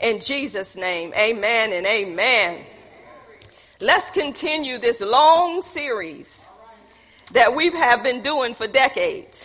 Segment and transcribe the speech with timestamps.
[0.00, 2.64] In Jesus' name, amen and amen.
[3.80, 6.46] Let's continue this long series
[7.32, 9.44] that we have been doing for decades.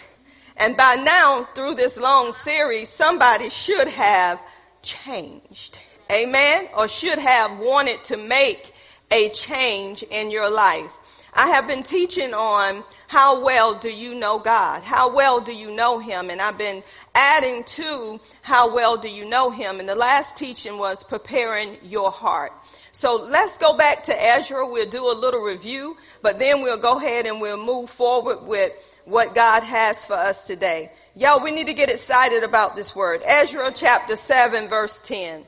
[0.55, 4.39] And by now, through this long series, somebody should have
[4.83, 5.79] changed.
[6.11, 6.67] Amen?
[6.77, 8.73] Or should have wanted to make
[9.09, 10.91] a change in your life.
[11.33, 12.83] I have been teaching on
[13.13, 14.81] how well do you know God?
[14.81, 16.31] How well do you know Him?
[16.31, 16.81] And I've been
[17.13, 19.79] adding to how well do you know Him.
[19.79, 22.53] And the last teaching was preparing your heart.
[22.91, 24.65] So let's go back to Ezra.
[24.67, 28.73] We'll do a little review, but then we'll go ahead and we'll move forward with
[29.05, 30.91] what God has for us today.
[31.15, 33.21] Y'all, we need to get excited about this word.
[33.23, 35.43] Ezra chapter 7 verse 10.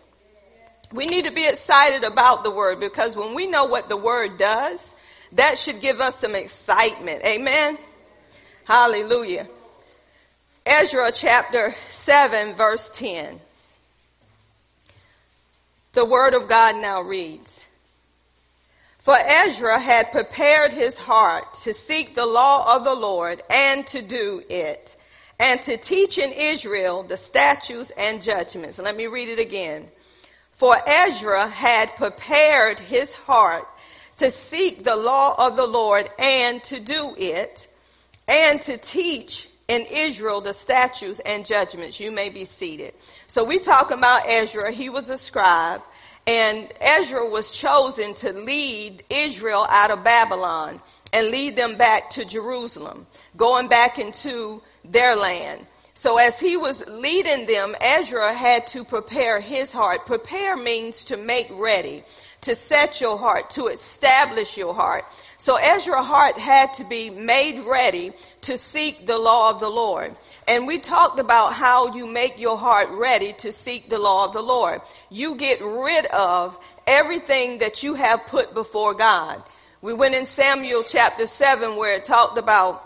[0.93, 4.37] We need to be excited about the word because when we know what the word
[4.37, 4.93] does,
[5.33, 7.23] that should give us some excitement.
[7.23, 7.77] Amen.
[8.65, 9.47] Hallelujah.
[10.65, 13.39] Ezra chapter 7 verse 10.
[15.93, 17.63] The word of God now reads,
[18.99, 24.01] For Ezra had prepared his heart to seek the law of the Lord and to
[24.01, 24.97] do it,
[25.39, 28.79] and to teach in Israel the statutes and judgments.
[28.79, 29.87] Let me read it again.
[30.51, 33.67] For Ezra had prepared his heart
[34.17, 37.67] to seek the law of the Lord and to do it,
[38.27, 41.99] and to teach in Israel the statutes and judgments.
[41.99, 42.93] You may be seated.
[43.27, 44.71] So we talk about Ezra.
[44.71, 45.81] He was a scribe.
[46.27, 50.81] And Ezra was chosen to lead Israel out of Babylon
[51.13, 53.05] and lead them back to Jerusalem,
[53.37, 55.67] going back into their land.
[55.93, 60.05] So as he was leading them, Ezra had to prepare his heart.
[60.07, 62.03] Prepare means to make ready,
[62.45, 65.05] to set your heart, to establish your heart.
[65.37, 70.15] So Ezra's heart had to be made ready to seek the law of the Lord.
[70.47, 74.33] And we talked about how you make your heart ready to seek the law of
[74.33, 74.81] the Lord.
[75.09, 79.41] You get rid of everything that you have put before God.
[79.81, 82.85] We went in Samuel chapter 7 where it talked about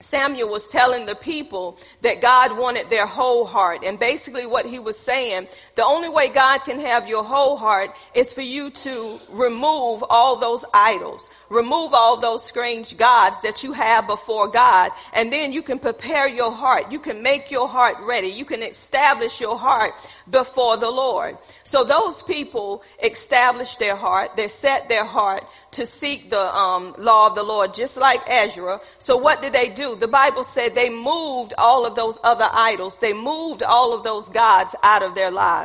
[0.00, 3.82] Samuel was telling the people that God wanted their whole heart.
[3.84, 7.90] And basically what he was saying, the only way God can have your whole heart
[8.14, 11.28] is for you to remove all those idols.
[11.50, 14.92] Remove all those strange gods that you have before God.
[15.12, 16.92] And then you can prepare your heart.
[16.92, 18.28] You can make your heart ready.
[18.28, 19.94] You can establish your heart
[20.30, 21.38] before the Lord.
[21.64, 24.36] So those people established their heart.
[24.36, 28.80] They set their heart to seek the um, law of the Lord, just like Ezra.
[28.98, 29.96] So what did they do?
[29.96, 32.98] The Bible said they moved all of those other idols.
[32.98, 35.63] They moved all of those gods out of their lives.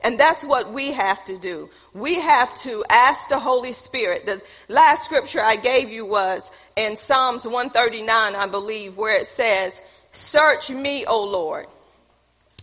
[0.00, 1.70] And that's what we have to do.
[1.92, 4.26] We have to ask the Holy Spirit.
[4.26, 9.82] The last scripture I gave you was in Psalms 139, I believe, where it says,
[10.12, 11.66] search me, O Lord,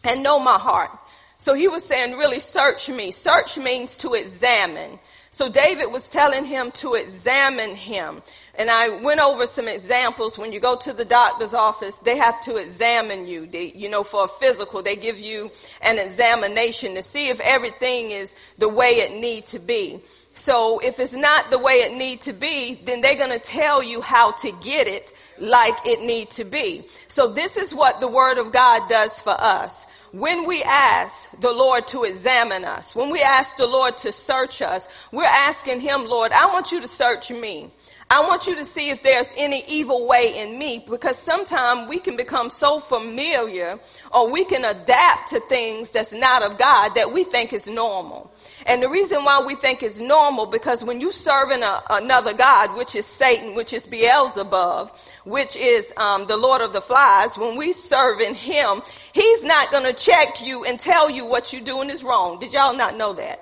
[0.04, 0.92] and know my heart.
[1.38, 3.12] So he was saying, really search me.
[3.12, 4.98] Search means to examine.
[5.32, 8.22] So David was telling him to examine him.
[8.58, 10.38] And I went over some examples.
[10.38, 13.48] When you go to the doctor's office, they have to examine you.
[13.48, 15.52] They, you know, for a physical, they give you
[15.82, 20.02] an examination to see if everything is the way it need to be.
[20.36, 23.82] So if it's not the way it need to be, then they're going to tell
[23.82, 26.86] you how to get it like it need to be.
[27.08, 29.86] So this is what the word of God does for us.
[30.12, 34.62] When we ask the Lord to examine us, when we ask the Lord to search
[34.62, 37.70] us, we're asking Him, Lord, I want you to search me.
[38.08, 41.98] I want you to see if there's any evil way in me because sometimes we
[41.98, 43.80] can become so familiar
[44.14, 48.32] or we can adapt to things that's not of God that we think is normal.
[48.68, 52.78] And the reason why we think it's normal because when you serving a, another God,
[52.78, 57.58] which is Satan, which is Beelzebub, which is um, the Lord of the Flies, when
[57.58, 58.84] we serving him,
[59.14, 62.38] he's not going to check you and tell you what you're doing is wrong.
[62.40, 63.42] Did y'all not know that?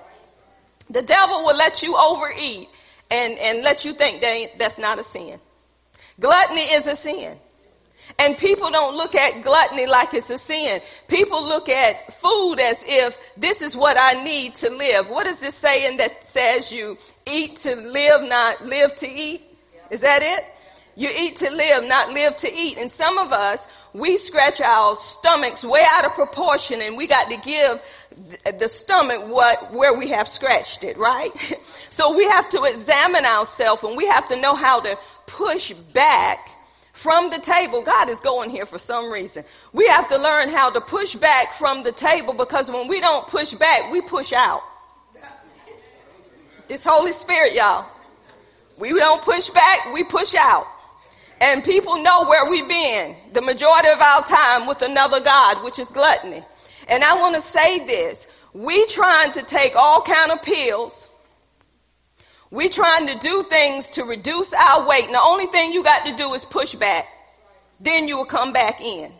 [0.89, 2.69] The devil will let you overeat
[3.09, 5.39] and, and let you think that that's not a sin.
[6.19, 7.37] Gluttony is a sin.
[8.19, 10.81] And people don't look at gluttony like it's a sin.
[11.07, 15.09] People look at food as if this is what I need to live.
[15.09, 19.41] What is this saying that says you eat to live, not live to eat?
[19.89, 20.45] Is that it?
[20.95, 22.77] You eat to live, not live to eat.
[22.77, 27.29] And some of us, we scratch our stomachs way out of proportion and we got
[27.29, 27.81] to give
[28.59, 31.31] the stomach what, where we have scratched it, right?
[31.89, 36.49] so we have to examine ourselves and we have to know how to push back
[36.93, 37.81] from the table.
[37.81, 39.43] God is going here for some reason.
[39.73, 43.27] We have to learn how to push back from the table because when we don't
[43.27, 44.61] push back, we push out.
[46.67, 47.85] This Holy Spirit, y'all.
[48.77, 50.65] We don't push back, we push out.
[51.43, 55.77] And people know where we've been the majority of our time with another God, which
[55.77, 56.41] is gluttony.
[56.87, 58.25] And I want to say this.
[58.53, 61.09] We trying to take all kind of pills.
[62.49, 65.03] We trying to do things to reduce our weight.
[65.03, 67.07] And the only thing you got to do is push back.
[67.77, 69.11] Then you will come back in.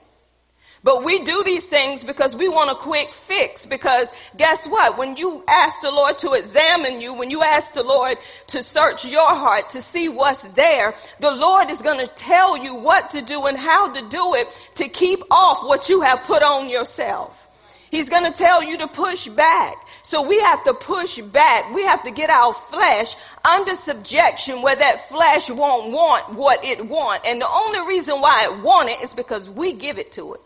[0.83, 3.65] But we do these things because we want a quick fix.
[3.65, 4.97] Because guess what?
[4.97, 9.05] When you ask the Lord to examine you, when you ask the Lord to search
[9.05, 13.21] your heart to see what's there, the Lord is going to tell you what to
[13.21, 17.49] do and how to do it to keep off what you have put on yourself.
[17.89, 19.75] He's going to tell you to push back.
[20.01, 21.73] So we have to push back.
[21.73, 23.15] We have to get our flesh
[23.45, 27.23] under subjection where that flesh won't want what it want.
[27.25, 30.41] And the only reason why it want it is because we give it to it.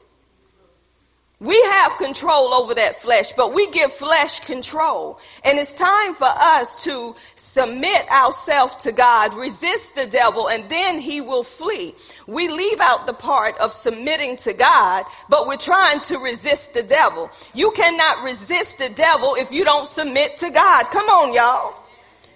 [1.39, 5.19] We have control over that flesh, but we give flesh control.
[5.43, 10.97] And it's time for us to submit ourselves to God, resist the devil, and then
[10.97, 11.95] he will flee.
[12.25, 16.83] We leave out the part of submitting to God, but we're trying to resist the
[16.83, 17.29] devil.
[17.53, 20.85] You cannot resist the devil if you don't submit to God.
[20.85, 21.75] Come on, y'all.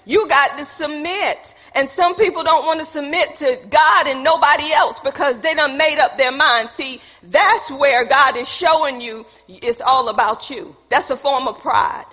[0.05, 1.55] You got to submit.
[1.73, 5.77] And some people don't want to submit to God and nobody else because they done
[5.77, 6.69] made up their mind.
[6.69, 10.75] See, that's where God is showing you it's all about you.
[10.89, 12.05] That's a form of pride.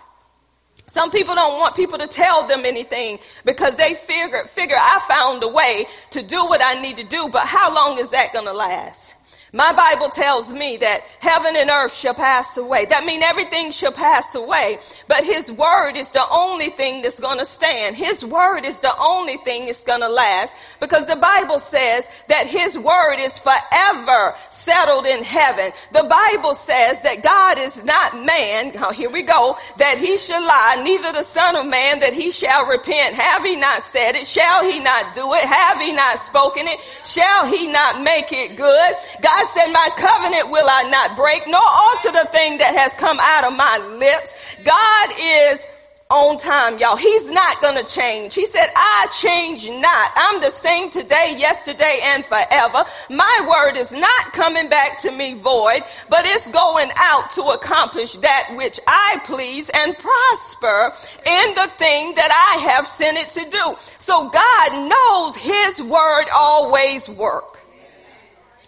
[0.87, 5.43] Some people don't want people to tell them anything because they figure, figure I found
[5.43, 8.46] a way to do what I need to do, but how long is that going
[8.46, 9.14] to last?
[9.53, 12.85] My Bible tells me that heaven and earth shall pass away.
[12.85, 14.79] That means everything shall pass away.
[15.06, 17.97] But His Word is the only thing that's going to stand.
[17.97, 22.47] His Word is the only thing that's going to last because the Bible says that
[22.47, 25.73] His Word is forever settled in heaven.
[25.93, 28.73] The Bible says that God is not man.
[28.77, 29.56] Oh, here we go.
[29.79, 33.15] That He shall lie, neither the Son of Man that He shall repent.
[33.15, 34.27] Have He not said it?
[34.27, 35.44] Shall He not do it?
[35.44, 36.79] Have He not spoken it?
[37.05, 38.94] Shall He not make it good?
[39.23, 42.93] God God said, my covenant will I not break, nor alter the thing that has
[42.94, 44.32] come out of my lips.
[44.64, 45.64] God is
[46.11, 46.96] on time, y'all.
[46.96, 48.35] He's not gonna change.
[48.35, 50.12] He said, I change not.
[50.17, 52.85] I'm the same today, yesterday, and forever.
[53.11, 58.14] My word is not coming back to me void, but it's going out to accomplish
[58.14, 60.94] that which I please and prosper
[61.25, 63.76] in the thing that I have sent it to do.
[63.99, 67.57] So God knows his word always works.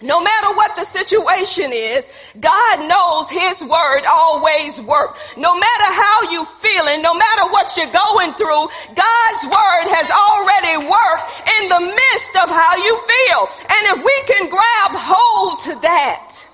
[0.02, 2.08] No matter what the situation is,
[2.40, 5.20] God knows His word always works.
[5.36, 8.64] No matter how you feeling, no matter what you're going through,
[8.96, 11.28] God's word has already worked
[11.60, 13.48] in the midst of how you feel.
[13.68, 16.49] And if we can grab hold to that,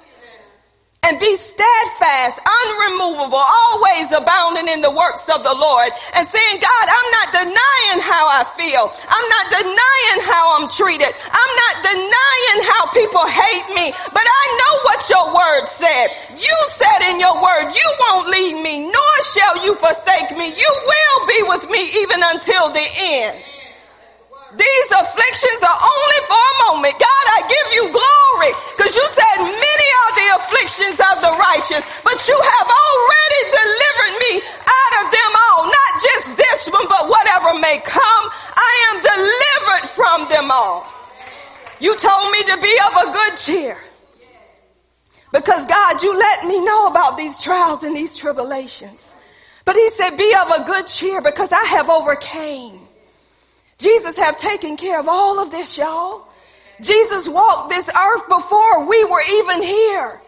[1.06, 6.86] and be steadfast, unremovable, always abounding in the works of the Lord and saying, God,
[6.90, 8.90] I'm not denying how I feel.
[8.90, 11.14] I'm not denying how I'm treated.
[11.14, 16.08] I'm not denying how people hate me, but I know what your word said.
[16.34, 20.50] You said in your word, you won't leave me, nor shall you forsake me.
[20.58, 23.38] You will be with me even until the end.
[24.56, 26.96] These afflictions are only for a moment.
[26.96, 31.84] God, I give you glory because you said many are the afflictions of the righteous,
[32.00, 34.32] but you have already delivered me
[34.64, 35.60] out of them all.
[35.68, 38.24] Not just this one, but whatever may come.
[38.56, 40.88] I am delivered from them all.
[41.78, 43.76] You told me to be of a good cheer.
[45.32, 49.14] Because God, you let me know about these trials and these tribulations.
[49.66, 52.85] But he said, be of a good cheer because I have overcame.
[53.78, 56.26] Jesus have taken care of all of this, y'all.
[56.80, 60.20] Jesus walked this earth before we were even here.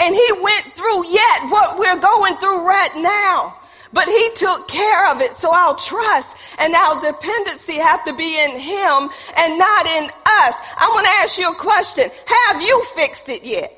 [0.00, 3.56] And he went through yet what we're going through right now.
[3.92, 5.34] But he took care of it.
[5.34, 10.54] So our trust and our dependency have to be in him and not in us.
[10.76, 12.10] I'm going to ask you a question.
[12.26, 13.72] Have you fixed it yet?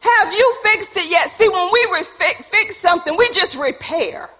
[0.00, 1.30] Have you fixed it yet?
[1.32, 2.04] See, when we
[2.50, 4.30] fix something, we just repair.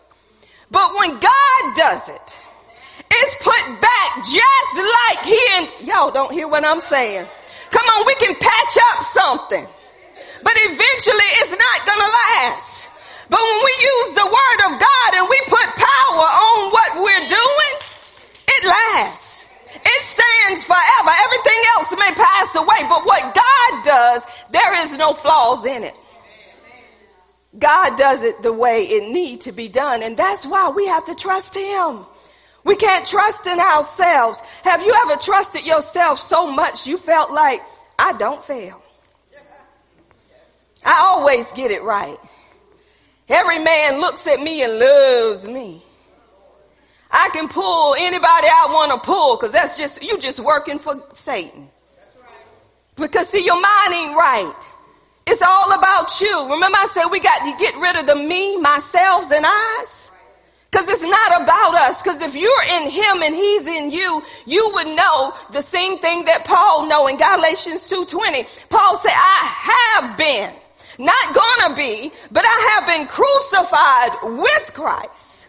[0.70, 2.36] But when God does it,
[3.10, 7.26] it's put back just like he and y'all don't hear what I'm saying.
[7.70, 9.66] Come on, we can patch up something,
[10.42, 12.88] but eventually it's not gonna last.
[13.28, 17.28] But when we use the word of God and we put power on what we're
[17.28, 17.74] doing,
[18.48, 19.44] it lasts.
[19.74, 21.10] It stands forever.
[21.24, 25.94] Everything else may pass away, but what God does, there is no flaws in it.
[27.58, 30.02] God does it the way it need to be done.
[30.02, 32.06] And that's why we have to trust him.
[32.64, 34.40] We can't trust in ourselves.
[34.62, 37.62] Have you ever trusted yourself so much you felt like,
[37.98, 38.82] I don't fail?
[40.84, 42.18] I always get it right.
[43.28, 45.82] Every man looks at me and loves me.
[47.10, 51.02] I can pull anybody I want to pull because that's just, you just working for
[51.14, 51.68] Satan.
[52.94, 54.54] Because see, your mind ain't right.
[55.30, 56.52] It's all about you.
[56.52, 60.10] Remember I said we got to get rid of the me, myself, and I's?
[60.72, 62.02] Cause it's not about us.
[62.02, 66.24] Cause if you're in him and he's in you, you would know the same thing
[66.24, 68.68] that Paul know in Galatians 2.20.
[68.70, 70.52] Paul said, I have been,
[70.98, 75.46] not gonna be, but I have been crucified with Christ.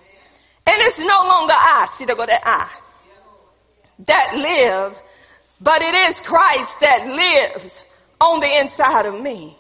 [0.68, 2.70] And it's no longer I, see there go that I,
[4.06, 4.96] that live,
[5.60, 7.80] but it is Christ that lives
[8.20, 9.58] on the inside of me.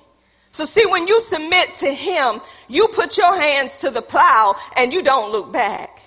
[0.51, 4.93] So see, when you submit to Him, you put your hands to the plow and
[4.93, 5.99] you don't look back.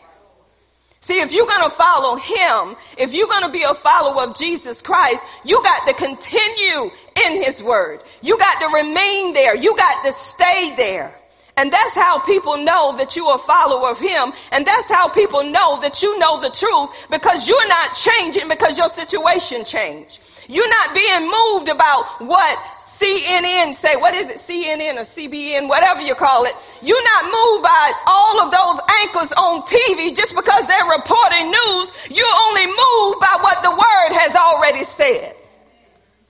[1.01, 5.23] See, if you're gonna follow Him, if you're gonna be a follower of Jesus Christ,
[5.45, 6.91] you got to continue
[7.27, 8.01] in His Word.
[8.23, 9.55] You got to remain there.
[9.55, 11.15] You got to stay there.
[11.57, 14.33] And that's how people know that you're a follower of Him.
[14.51, 18.77] And that's how people know that you know the truth because you're not changing because
[18.77, 20.21] your situation changed.
[20.49, 22.59] You're not being moved about what
[22.99, 26.55] CNN say, what is it, CNN or CBN, whatever you call it.
[26.83, 31.93] You're not moved by all of those anchors on TV just because they're reporting news.
[32.11, 35.35] You're only moved by what the word has already said.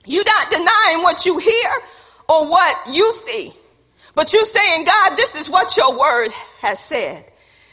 [0.05, 1.71] You're not denying what you hear
[2.27, 3.53] or what you see.
[4.13, 7.25] But you're saying, God, this is what your word has said.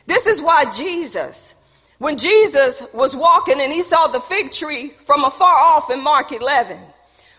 [0.06, 1.54] This is why Jesus,
[1.98, 6.32] when Jesus was walking and he saw the fig tree from afar off in Mark
[6.32, 6.78] 11,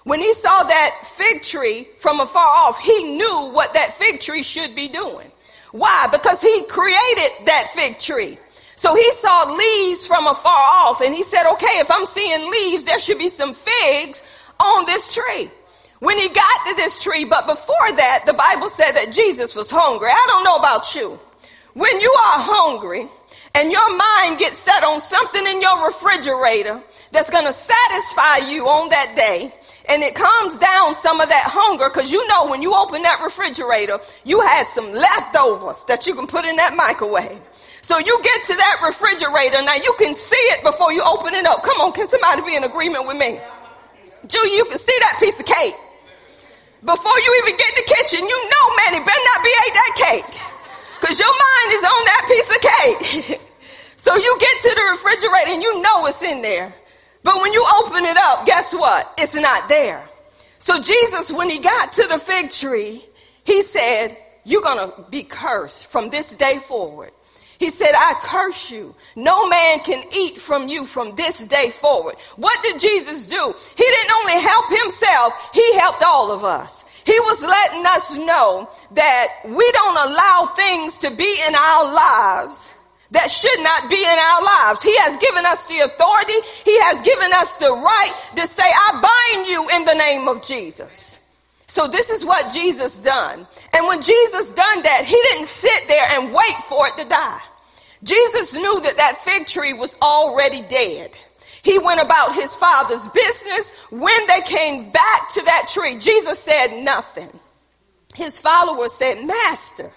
[0.04, 4.44] when he saw that fig tree from afar off, he knew what that fig tree
[4.44, 5.32] should be doing.
[5.72, 6.08] Why?
[6.12, 8.38] Because he created that fig tree.
[8.76, 12.84] So he saw leaves from afar off and he said, okay, if I'm seeing leaves,
[12.84, 14.22] there should be some figs
[14.60, 15.50] on this tree.
[16.00, 19.70] When he got to this tree, but before that, the Bible said that Jesus was
[19.70, 20.10] hungry.
[20.12, 21.18] I don't know about you.
[21.76, 23.08] When you are hungry
[23.56, 28.68] and your mind gets set on something in your refrigerator that's going to satisfy you
[28.68, 29.54] on that day,
[29.86, 33.22] and it calms down some of that hunger because you know when you open that
[33.22, 37.40] refrigerator, you had some leftovers that you can put in that microwave.
[37.82, 41.46] So you get to that refrigerator, now you can see it before you open it
[41.46, 41.64] up.
[41.64, 43.40] Come on, can somebody be in agreement with me?
[44.28, 45.76] Julie, you can see that piece of cake.
[46.86, 49.74] Before you even get in the kitchen, you know, man, it better not be ate
[49.74, 50.40] that cake.
[51.02, 53.42] Cause your mind is on that piece of cake.
[53.98, 56.74] so you get to the refrigerator and you know it's in there.
[57.24, 59.14] But when you open it up, guess what?
[59.18, 60.04] It's not there.
[60.60, 63.06] So Jesus, when he got to the fig tree,
[63.44, 67.12] he said, you're going to be cursed from this day forward.
[67.60, 68.94] He said, I curse you.
[69.16, 72.16] No man can eat from you from this day forward.
[72.36, 73.56] What did Jesus do?
[73.76, 76.84] He didn't only help himself, he helped all of us.
[77.06, 82.73] He was letting us know that we don't allow things to be in our lives
[83.14, 84.82] that should not be in our lives.
[84.82, 86.34] He has given us the authority.
[86.66, 90.42] He has given us the right to say, I bind you in the name of
[90.42, 91.20] Jesus.
[91.68, 93.48] So this is what Jesus done.
[93.72, 97.42] And when Jesus done that, he didn't sit there and wait for it to die.
[98.02, 101.18] Jesus knew that that fig tree was already dead.
[101.62, 103.70] He went about his father's business.
[103.92, 107.30] When they came back to that tree, Jesus said nothing.
[108.16, 109.92] His followers said, Master,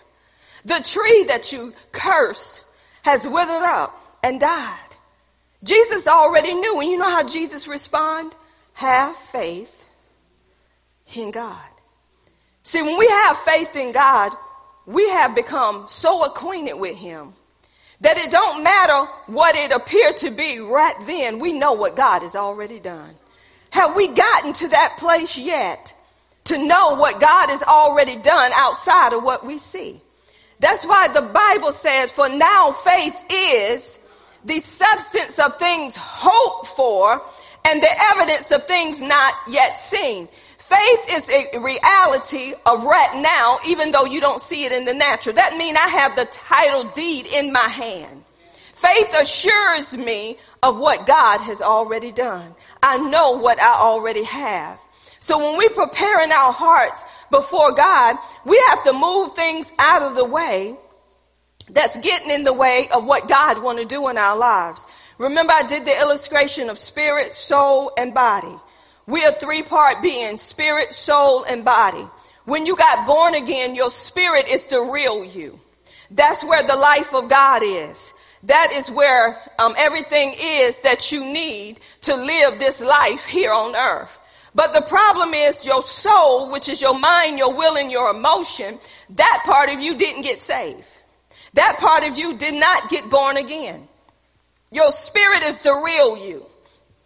[0.67, 2.61] the tree that you cursed
[3.07, 4.97] has withered up and died.
[5.63, 6.81] Jesus already knew.
[6.81, 8.37] And you know how Jesus responded?
[8.73, 9.73] Have faith
[11.15, 11.71] in God.
[12.65, 14.33] See, when we have faith in God,
[14.87, 17.35] we have become so acquainted with Him
[18.01, 21.39] that it don't matter what it appeared to be right then.
[21.39, 23.15] We know what God has already done.
[23.71, 25.95] Have we gotten to that place yet
[26.47, 30.03] to know what God has already done outside of what we see?
[30.59, 33.99] That's why the Bible says, for now faith is
[34.45, 37.23] the substance of things hoped for
[37.65, 40.29] and the evidence of things not yet seen.
[40.59, 44.95] Faith is a reality of right now, even though you don't see it in the
[44.95, 45.35] natural.
[45.35, 48.25] That means I have the title deed in my hand.
[48.75, 52.55] Faith assures me of what God has already done.
[52.83, 54.79] I know what I already have.
[55.27, 57.03] So when we prepare in our hearts
[57.33, 60.77] before God, we have to move things out of the way
[61.69, 64.87] that's getting in the way of what God want to do in our lives.
[65.19, 68.55] Remember I did the illustration of spirit, soul, and body.
[69.09, 72.07] We are three part beings, spirit, soul, and body.
[72.45, 75.59] When you got born again, your spirit is the real you.
[76.09, 78.13] That's where the life of God is.
[78.45, 83.75] That is where um, everything is that you need to live this life here on
[83.75, 84.21] earth.
[84.57, 88.81] But the problem is your soul, which is your mind, your will, and your emotion,
[89.11, 90.85] that part of you didn't get saved.
[91.55, 93.89] That part of you did not get born again.
[94.73, 96.47] Your spirit is the real you.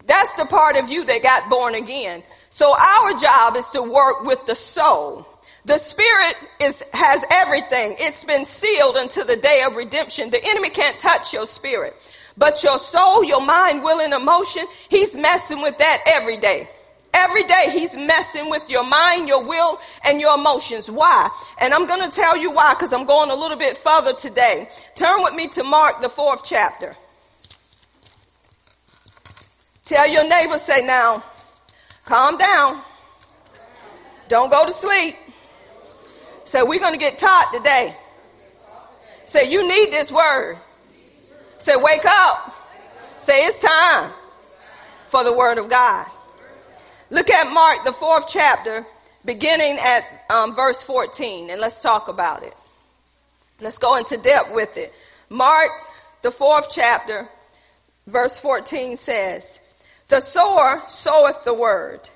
[0.07, 2.23] That's the part of you that got born again.
[2.51, 5.27] So our job is to work with the soul
[5.65, 7.95] The spirit is, has everything.
[7.99, 10.31] It's been sealed until the day of redemption.
[10.31, 11.95] The enemy can't touch your spirit.
[12.37, 16.69] But your soul, your mind, will, and emotion, he's messing with that every day.
[17.13, 20.89] Every day he's messing with your mind, your will, and your emotions.
[20.89, 21.29] Why?
[21.57, 24.69] And I'm going to tell you why because I'm going a little bit further today.
[24.95, 26.95] Turn with me to Mark, the fourth chapter.
[29.85, 31.21] Tell your neighbor, say now,
[32.05, 32.81] calm down.
[34.29, 35.17] Don't go to sleep.
[36.45, 37.95] Say, we're going to get taught today.
[39.25, 40.57] Say, you need this word.
[41.59, 42.55] Say, wake up.
[43.21, 44.11] Say, it's time
[45.07, 46.07] for the word of God.
[47.11, 48.85] Look at Mark, the fourth chapter,
[49.25, 52.55] beginning at um, verse 14, and let's talk about it.
[53.59, 54.93] Let's go into depth with it.
[55.27, 55.71] Mark,
[56.21, 57.27] the fourth chapter,
[58.07, 59.59] verse 14 says,
[60.07, 62.09] The sower soweth the word,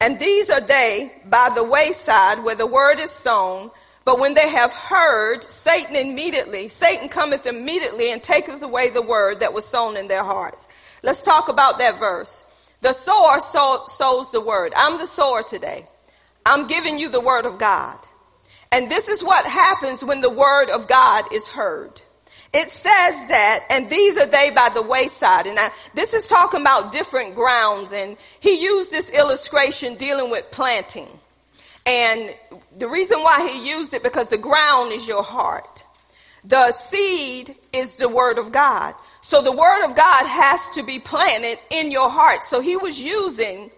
[0.00, 3.70] and these are they by the wayside where the word is sown.
[4.04, 9.40] But when they have heard, Satan immediately, Satan cometh immediately and taketh away the word
[9.40, 10.66] that was sown in their hearts.
[11.04, 12.42] Let's talk about that verse.
[12.84, 14.74] The sower sow, sows the word.
[14.76, 15.86] I'm the sower today.
[16.44, 17.96] I'm giving you the word of God.
[18.70, 22.02] And this is what happens when the word of God is heard.
[22.52, 22.84] It says
[23.28, 25.46] that, and these are they by the wayside.
[25.46, 27.94] And I, this is talking about different grounds.
[27.94, 31.08] And he used this illustration dealing with planting.
[31.86, 32.34] And
[32.76, 35.82] the reason why he used it because the ground is your heart.
[36.44, 38.94] The seed is the word of God.
[39.26, 42.44] So the word of God has to be planted in your heart.
[42.44, 43.70] So he was using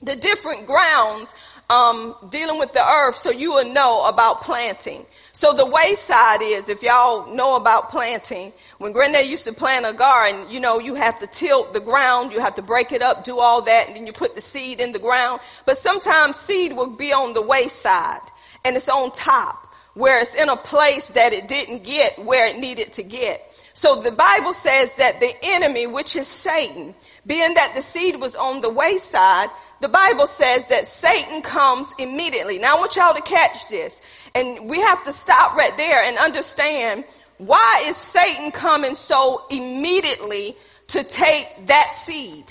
[0.00, 1.34] the different grounds
[1.68, 5.04] um, dealing with the earth so you will know about planting.
[5.32, 9.92] So the wayside is, if y'all know about planting, when granddad used to plant a
[9.92, 13.24] garden, you know, you have to tilt the ground, you have to break it up,
[13.24, 15.40] do all that, and then you put the seed in the ground.
[15.64, 18.20] But sometimes seed will be on the wayside
[18.64, 22.60] and it's on top where it's in a place that it didn't get where it
[22.60, 23.45] needed to get.
[23.76, 26.94] So the Bible says that the enemy, which is Satan,
[27.26, 29.50] being that the seed was on the wayside,
[29.82, 32.58] the Bible says that Satan comes immediately.
[32.58, 34.00] Now I want y'all to catch this.
[34.34, 37.04] And we have to stop right there and understand
[37.36, 42.50] why is Satan coming so immediately to take that seed?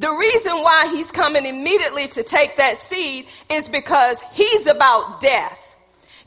[0.00, 5.60] The reason why he's coming immediately to take that seed is because he's about death.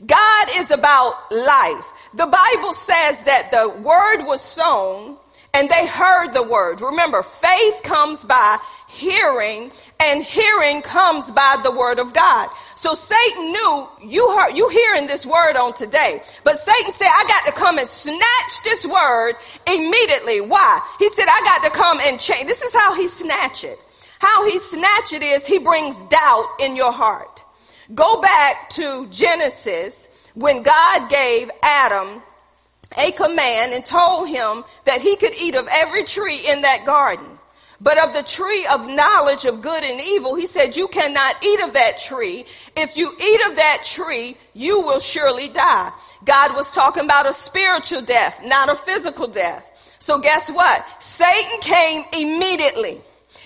[0.06, 1.84] God is about life.
[2.14, 5.16] The Bible says that the word was sown
[5.54, 6.80] and they heard the word.
[6.80, 9.70] Remember, faith comes by hearing
[10.00, 12.48] and hearing comes by the word of God.
[12.74, 16.22] So Satan knew you heard, you hearing this word on today.
[16.44, 19.34] But Satan said, I got to come and snatch this word
[19.66, 20.40] immediately.
[20.40, 20.80] Why?
[20.98, 22.46] He said, I got to come and change.
[22.46, 23.78] This is how he snatch it.
[24.18, 27.44] How he snatch it is he brings doubt in your heart.
[27.94, 32.22] Go back to Genesis when God gave Adam
[32.96, 37.26] a command and told him that he could eat of every tree in that garden.
[37.80, 41.60] But of the tree of knowledge of good and evil, he said, you cannot eat
[41.60, 42.44] of that tree.
[42.76, 45.90] If you eat of that tree, you will surely die.
[46.24, 49.64] God was talking about a spiritual death, not a physical death.
[49.98, 50.84] So guess what?
[50.98, 53.00] Satan came immediately.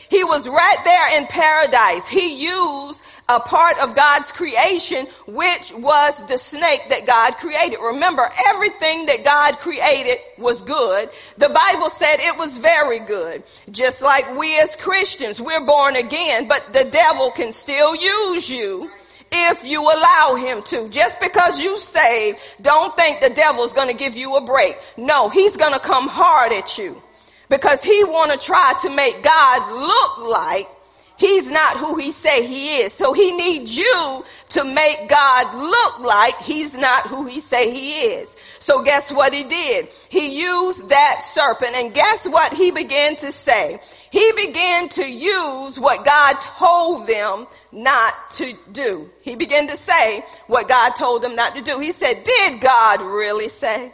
[0.08, 2.08] He was right there in paradise.
[2.08, 7.78] He used a part of God's creation, which was the snake that God created.
[7.80, 11.08] Remember, everything that God created was good.
[11.38, 13.42] The Bible said it was very good.
[13.70, 18.90] Just like we as Christians, we're born again, but the devil can still use you
[19.32, 20.88] if you allow him to.
[20.90, 24.76] Just because you save, don't think the devil's gonna give you a break.
[24.98, 27.00] No, he's gonna come hard at you
[27.48, 30.68] because he wanna try to make God look like
[31.16, 32.92] He's not who he say he is.
[32.92, 38.00] So he needs you to make God look like he's not who he say he
[38.00, 38.36] is.
[38.58, 39.88] So guess what he did?
[40.08, 43.80] He used that serpent and guess what he began to say?
[44.10, 49.08] He began to use what God told them not to do.
[49.20, 51.78] He began to say what God told them not to do.
[51.78, 53.92] He said, did God really say?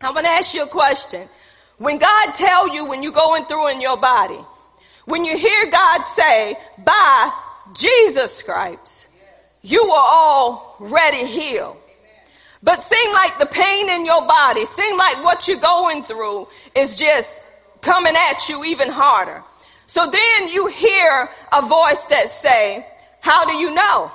[0.00, 1.28] I'm going to ask you a question.
[1.78, 4.38] When God tell you when you're going through in your body,
[5.04, 7.32] when you hear God say, by
[7.74, 9.06] Jesus' stripes,
[9.62, 11.76] you are already healed.
[12.62, 16.96] But seem like the pain in your body, seem like what you're going through is
[16.96, 17.44] just
[17.80, 19.42] coming at you even harder.
[19.88, 22.86] So then you hear a voice that say,
[23.20, 24.12] how do you know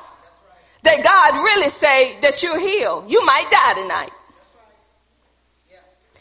[0.84, 3.12] that God really say that you're healed?
[3.12, 4.12] You might die tonight.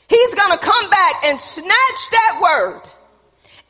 [0.08, 2.82] He's going to come back and snatch that word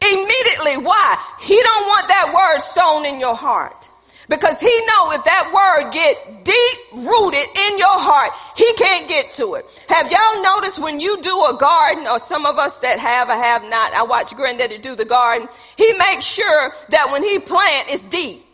[0.00, 0.78] Immediately.
[0.78, 1.18] Why?
[1.40, 3.88] He don't want that word sown in your heart.
[4.28, 9.32] Because he know if that word get deep rooted in your heart, he can't get
[9.34, 9.64] to it.
[9.88, 13.34] Have y'all noticed when you do a garden, or some of us that have or
[13.36, 17.88] have not, I watch granddaddy do the garden, he makes sure that when he plant,
[17.88, 18.45] it's deep.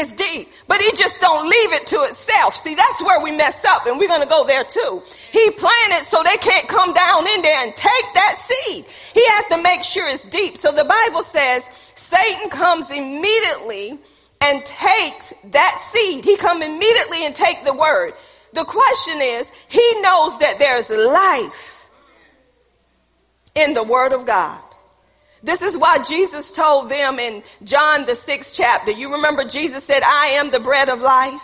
[0.00, 2.54] It's deep, but he just don't leave it to itself.
[2.54, 5.02] See, that's where we mess up and we're going to go there too.
[5.32, 8.84] He planted so they can't come down in there and take that seed.
[9.12, 10.56] He has to make sure it's deep.
[10.56, 11.64] So the Bible says
[11.96, 13.98] Satan comes immediately
[14.40, 16.24] and takes that seed.
[16.24, 18.14] He come immediately and take the word.
[18.52, 21.88] The question is, he knows that there's life
[23.56, 24.60] in the word of God.
[25.42, 28.90] This is why Jesus told them in John the sixth chapter.
[28.90, 31.42] You remember Jesus said, I am the bread of life.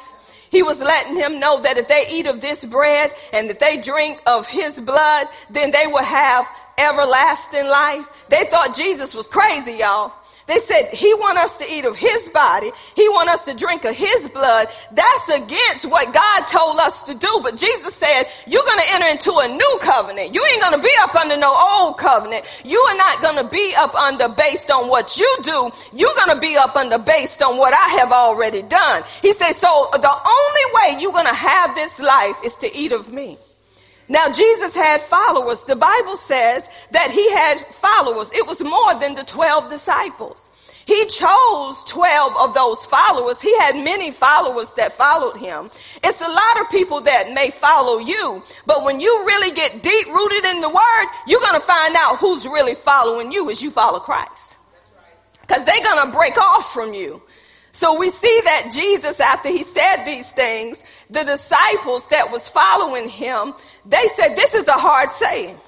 [0.51, 3.77] He was letting him know that if they eat of this bread and if they
[3.77, 6.47] drink of his blood, then they will have
[6.79, 8.07] everlasting life.
[8.29, 10.13] They thought Jesus was crazy, y'all.
[10.47, 12.71] They said he want us to eat of his body.
[12.95, 14.69] He want us to drink of his blood.
[14.93, 17.41] That's against what God told us to do.
[17.43, 20.35] But Jesus said, you're going to enter into a new covenant.
[20.35, 22.45] You ain't going to be up under no old covenant.
[22.65, 25.71] You are not going to be up under based on what you do.
[25.95, 29.03] You're going to be up under based on what I have already done.
[29.23, 32.93] He said, so the only way you're going to have this life is to eat
[32.93, 33.39] of me.
[34.09, 35.65] Now Jesus had followers.
[35.65, 38.31] The Bible says that he had followers.
[38.33, 40.49] It was more than the 12 disciples.
[40.87, 43.41] He chose 12 of those followers.
[43.41, 45.71] He had many followers that followed him.
[46.03, 50.07] It's a lot of people that may follow you, but when you really get deep
[50.09, 53.71] rooted in the word, you're going to find out who's really following you as you
[53.71, 54.59] follow Christ.
[55.49, 57.23] Cause they're going to break off from you.
[57.75, 63.09] So we see that Jesus, after he said these things, the disciples that was following
[63.09, 63.53] him,
[63.85, 65.59] they said, this is a hard saying.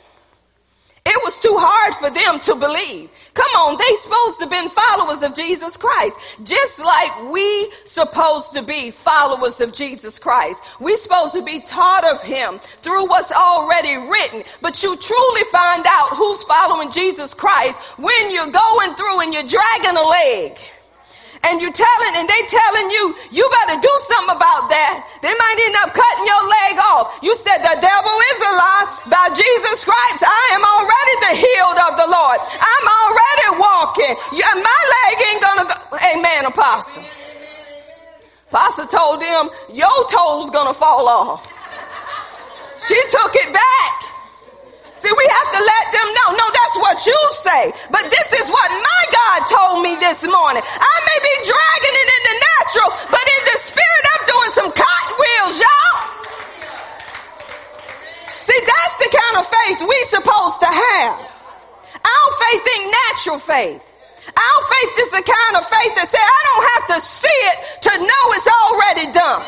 [1.05, 3.11] It was too hard for them to believe.
[3.35, 6.17] Come on, they supposed to been followers of Jesus Christ.
[6.45, 10.63] Just like we supposed to be followers of Jesus Christ.
[10.79, 14.45] We supposed to be taught of him through what's already written.
[14.61, 19.43] But you truly find out who's following Jesus Christ when you're going through and you're
[19.43, 20.57] dragging a leg
[21.47, 25.07] and you're telling and they telling you you better do something about that.
[25.23, 27.07] They might end up cutting your leg off.
[27.23, 28.85] You said the devil is a lie.
[29.07, 32.39] By jesus christ i am already the healed of the lord.
[32.43, 34.15] I'm already walking.
[34.57, 35.77] My leg ain't gonna go.
[36.11, 37.05] Amen apostle.
[38.51, 41.47] Apostle told them your toe's gonna fall off.
[42.87, 44.16] She took it back
[44.97, 46.29] See, we have to let them know.
[46.41, 47.63] No, that's what you say.
[47.93, 50.65] But this is what my God told me this morning.
[50.65, 54.71] I may be dragging it in the natural, but in the spirit, I'm doing some
[54.73, 55.97] cartwheels, y'all.
[58.41, 61.17] See, that's the kind of faith we supposed to have.
[62.01, 63.83] Our faith ain't natural faith.
[64.33, 67.57] Our faith is the kind of faith that says, I don't have to see it
[67.85, 69.45] to know it's already done.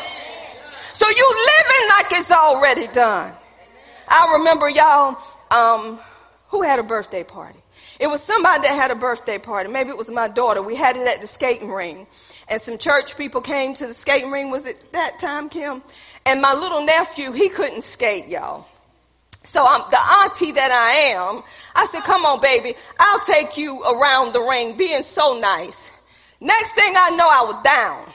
[0.93, 3.33] So you living like it's already done.
[4.07, 5.17] I remember y'all,
[5.51, 5.99] um,
[6.49, 7.59] who had a birthday party?
[7.99, 9.69] It was somebody that had a birthday party.
[9.69, 10.61] Maybe it was my daughter.
[10.61, 12.07] We had it at the skating ring.
[12.47, 14.49] And some church people came to the skating ring.
[14.49, 15.83] Was it that time, Kim?
[16.25, 18.67] And my little nephew, he couldn't skate, y'all.
[19.45, 21.43] So I'm the auntie that I am.
[21.75, 22.75] I said, come on, baby.
[22.99, 25.89] I'll take you around the ring, being so nice.
[26.39, 28.09] Next thing I know, I was down.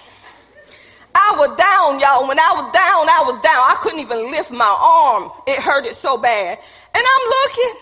[1.15, 2.27] I was down, y'all.
[2.27, 3.65] When I was down, I was down.
[3.69, 5.31] I couldn't even lift my arm.
[5.47, 6.59] It hurted so bad.
[6.95, 7.75] And I'm looking,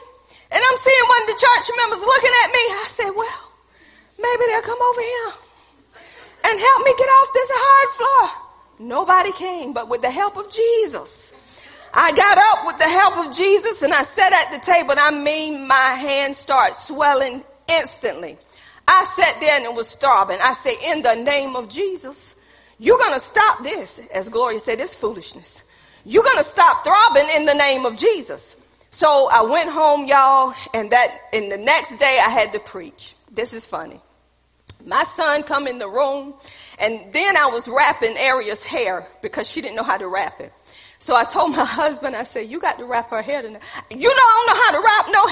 [0.50, 2.64] and I'm seeing one of the church members looking at me.
[2.80, 3.42] I said, well,
[4.18, 5.32] maybe they'll come over here
[6.44, 8.88] and help me get off this hard floor.
[8.88, 11.32] Nobody came, but with the help of Jesus.
[11.94, 15.00] I got up with the help of Jesus and I sat at the table and
[15.00, 18.38] I mean my hands start swelling instantly.
[18.88, 20.38] I sat there and was starving.
[20.42, 22.34] I said, in the name of Jesus,
[22.78, 24.00] you're going to stop this.
[24.12, 25.62] As Gloria said, this foolishness.
[26.04, 28.56] You're going to stop throbbing in the name of Jesus.
[28.92, 33.14] So I went home, y'all, and that, and the next day I had to preach.
[33.30, 34.00] This is funny.
[34.84, 36.34] My son come in the room,
[36.78, 40.52] and then I was wrapping Aria's hair because she didn't know how to wrap it.
[40.98, 43.62] So I told my husband, I said, you got to wrap her hair tonight.
[43.90, 45.26] You know I don't know how to wrap no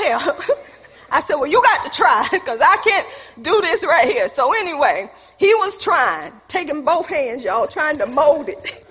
[0.49, 0.57] hair.
[1.11, 3.07] I said, well, you got to try because I can't
[3.43, 4.29] do this right here.
[4.31, 8.87] So anyway, he was trying, taking both hands, y'all, trying to mold it.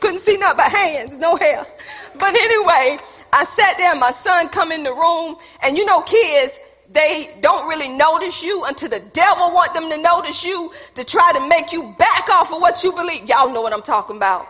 [0.00, 1.66] Couldn't see nothing but hands, no hair.
[2.18, 2.98] But anyway,
[3.32, 6.58] I sat there, my son come in the room, and you know kids,
[6.92, 11.32] they don't really notice you until the devil want them to notice you to try
[11.32, 13.28] to make you back off of what you believe.
[13.28, 14.46] Y'all know what I'm talking about.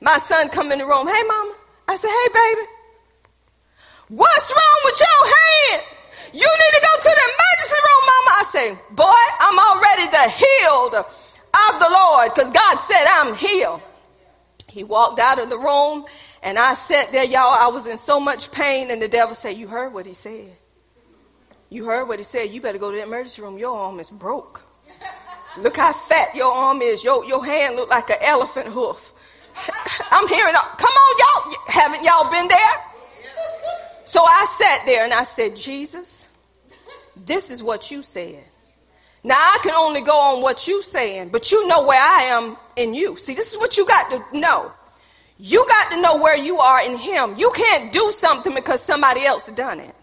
[0.00, 1.54] My son come in the room, hey mama.
[1.88, 2.68] I said, hey baby.
[4.08, 5.82] What's wrong with your hand?
[6.32, 8.30] You need to go to the emergency room, mama.
[8.30, 11.04] I say, boy, I'm already the healed.
[11.68, 13.82] of the Lord because God said I'm healed.
[14.70, 16.04] He walked out of the room
[16.42, 17.52] and I sat there, y'all.
[17.52, 20.52] I was in so much pain and the devil said, you heard what he said.
[21.68, 22.50] You heard what he said.
[22.50, 23.58] You better go to the emergency room.
[23.58, 24.62] Your arm is broke.
[25.58, 27.02] Look how fat your arm is.
[27.02, 29.12] Your, your hand look like an elephant hoof.
[30.10, 31.54] I'm hearing, come on y'all.
[31.66, 32.84] Haven't y'all been there?
[34.04, 36.26] So I sat there and I said, Jesus,
[37.16, 38.44] this is what you said.
[39.22, 42.56] Now I can only go on what you saying, but you know where I am
[42.76, 43.18] in you.
[43.18, 44.72] See, this is what you got to know.
[45.38, 47.34] You got to know where you are in him.
[47.36, 49.94] You can't do something because somebody else done it.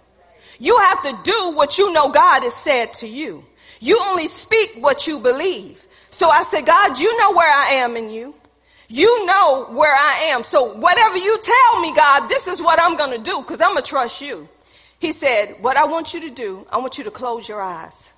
[0.59, 3.45] You have to do what you know God has said to you.
[3.79, 5.83] You only speak what you believe.
[6.09, 8.33] So I said, God, you know where I am in you.
[8.87, 10.43] You know where I am.
[10.43, 13.73] So whatever you tell me, God, this is what I'm going to do because I'm
[13.73, 14.47] going to trust you.
[14.99, 18.09] He said, what I want you to do, I want you to close your eyes.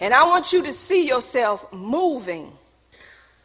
[0.00, 2.52] And I want you to see yourself moving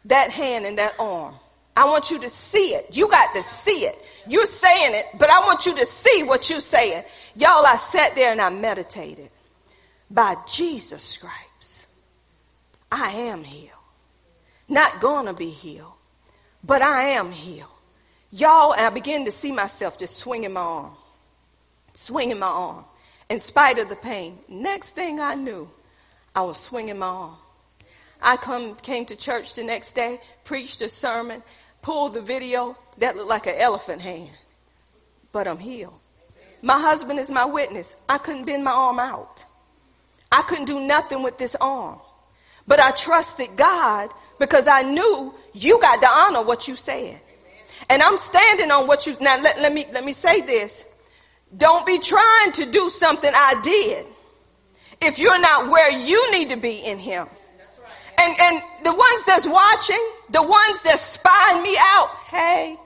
[0.06, 1.34] that hand and that arm.
[1.76, 2.96] I want you to see it.
[2.96, 3.98] You got to see it.
[4.26, 7.04] You're saying it, but I want you to see what you're saying.
[7.34, 9.30] Y'all, I sat there and I meditated.
[10.10, 11.84] By Jesus' stripes,
[12.90, 13.70] I am healed.
[14.68, 15.92] Not gonna be healed,
[16.64, 17.68] but I am healed.
[18.30, 20.96] Y'all, and I began to see myself just swinging my arm,
[21.92, 22.84] swinging my arm,
[23.28, 24.38] in spite of the pain.
[24.48, 25.70] Next thing I knew,
[26.36, 27.36] I was swinging my arm.
[28.20, 31.42] I come, came to church the next day, preached a sermon,
[31.80, 34.30] pulled the video that looked like an elephant hand,
[35.32, 35.98] but I'm healed.
[36.60, 37.94] My husband is my witness.
[38.06, 39.46] I couldn't bend my arm out.
[40.30, 42.00] I couldn't do nothing with this arm.
[42.66, 47.18] But I trusted God because I knew you got to honor what you said.
[47.88, 50.84] And I'm standing on what you, now let, let me, let me say this.
[51.56, 54.06] Don't be trying to do something I did
[55.00, 57.28] if you're not where you need to be in Him.
[58.18, 62.76] And, and the ones that's watching, the ones that's spying me out, hey,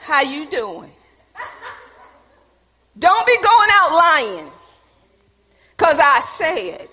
[0.00, 0.90] how you doing?
[2.98, 4.50] Don't be going out lying.
[5.76, 6.88] Cause I said,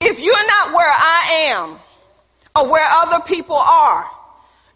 [0.00, 1.78] if you're not where I am
[2.56, 4.08] or where other people are,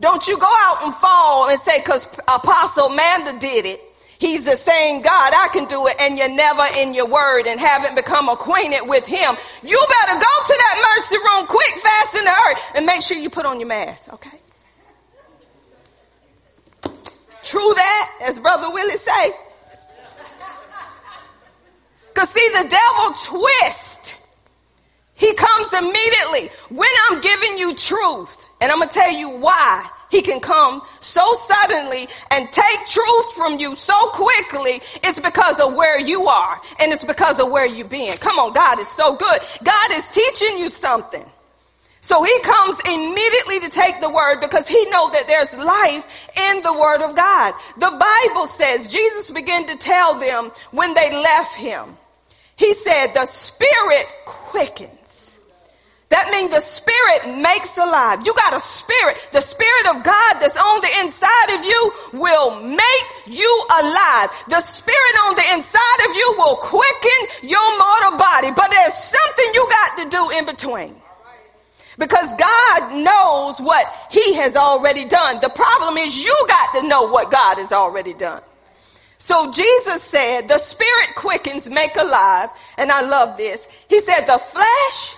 [0.01, 3.81] don't you go out and fall and say, cause Apostle Manda did it.
[4.19, 5.33] He's the same God.
[5.33, 5.97] I can do it.
[6.01, 9.37] And you're never in your word and haven't become acquainted with him.
[9.63, 13.31] You better go to that mercy room quick, fast, and hurry and make sure you
[13.31, 14.13] put on your mask.
[14.13, 14.39] Okay.
[17.45, 19.33] True that, as Brother Willie say.
[22.15, 24.17] Cause see, the devil twist.
[25.15, 28.45] He comes immediately when I'm giving you truth.
[28.61, 33.33] And I'm going to tell you why he can come so suddenly and take truth
[33.33, 34.81] from you so quickly.
[35.03, 38.17] It's because of where you are and it's because of where you've been.
[38.19, 39.41] Come on, God is so good.
[39.63, 41.25] God is teaching you something.
[42.01, 46.63] So he comes immediately to take the word because he knows that there's life in
[46.63, 47.53] the word of God.
[47.77, 51.99] The Bible says Jesus began to tell them when they left him.
[52.57, 55.08] He said, the spirit quickens.
[56.47, 58.25] The spirit makes alive.
[58.25, 59.17] You got a spirit.
[59.33, 64.31] The spirit of God that's on the inside of you will make you alive.
[64.49, 68.53] The spirit on the inside of you will quicken your mortal body.
[68.53, 70.95] But there's something you got to do in between.
[71.99, 75.41] Because God knows what he has already done.
[75.41, 78.43] The problem is you got to know what God has already done.
[79.19, 82.51] So Jesus said, the spirit quickens, make alive.
[82.77, 83.67] And I love this.
[83.89, 85.17] He said, the flesh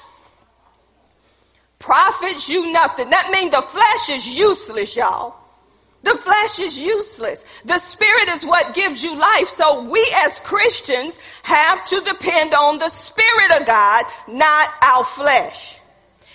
[1.81, 3.11] profits you nothing.
[3.11, 5.35] That means the flesh is useless, y'all.
[6.05, 7.45] The flesh is useless.
[7.65, 9.49] The spirit is what gives you life.
[9.49, 15.79] So we as Christians have to depend on the spirit of God, not our flesh.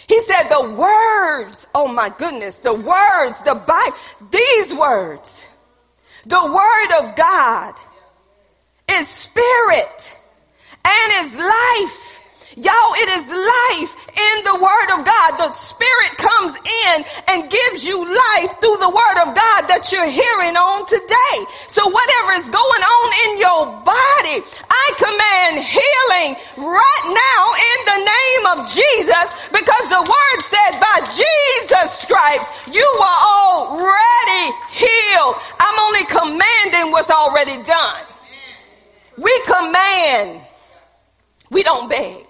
[0.07, 3.97] He said the words, oh my goodness, the words, the Bible,
[4.29, 5.43] these words
[6.25, 7.75] the word of God
[8.91, 10.13] is spirit
[10.83, 12.19] and is life.
[12.55, 15.31] Y'all, it is life in the word of God.
[15.35, 20.07] The spirit comes in and gives you life through the word of God that you're
[20.07, 21.37] hearing on today.
[21.67, 24.39] So whatever is going on in your body,
[24.71, 26.31] I command healing
[26.63, 32.87] right now in the name of Jesus because the word said by Jesus stripes, you
[33.03, 34.45] are already
[34.79, 35.35] healed.
[35.59, 38.03] I'm only commanding what's already done.
[39.19, 40.39] We command.
[41.51, 42.24] We don't beg.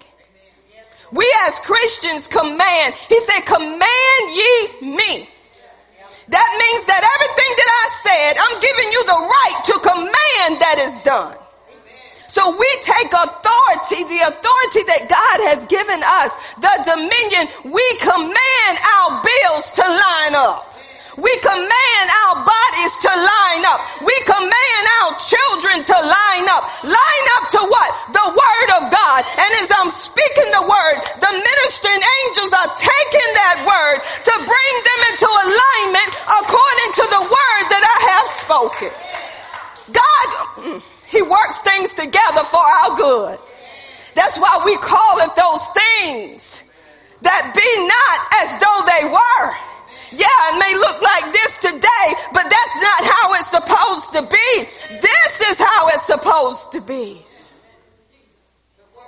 [1.12, 2.94] We as Christians command.
[3.08, 5.28] He said, command ye me.
[6.28, 10.78] That means that everything that I said, I'm giving you the right to command that
[10.82, 11.38] is done.
[12.26, 18.74] So we take authority, the authority that God has given us, the dominion, we command
[18.98, 20.75] our bills to line up.
[21.16, 23.80] We command our bodies to line up.
[24.04, 26.68] We command our children to line up.
[26.84, 27.90] Line up to what?
[28.12, 29.24] The word of God.
[29.24, 34.74] And as I'm speaking the word, the ministering angels are taking that word to bring
[34.84, 38.92] them into alignment according to the word that I have spoken.
[39.96, 40.26] God,
[40.60, 43.38] mm, He works things together for our good.
[44.14, 46.62] That's why we call it those things
[47.22, 49.75] that be not as though they were.
[50.12, 54.98] Yeah, it may look like this today, but that's not how it's supposed to be.
[55.00, 57.24] This is how it's supposed to be.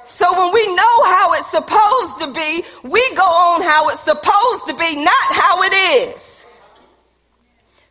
[0.08, 4.66] So when we know how it's supposed to be, we go on how it's supposed
[4.66, 6.44] to be, not how it is.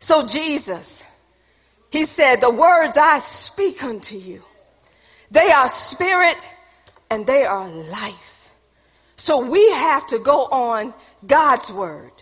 [0.00, 1.04] So Jesus,
[1.90, 4.42] he said, the words I speak unto you,
[5.30, 6.46] they are spirit
[7.08, 8.50] and they are life.
[9.16, 10.94] So we have to go on
[11.26, 12.12] God's word.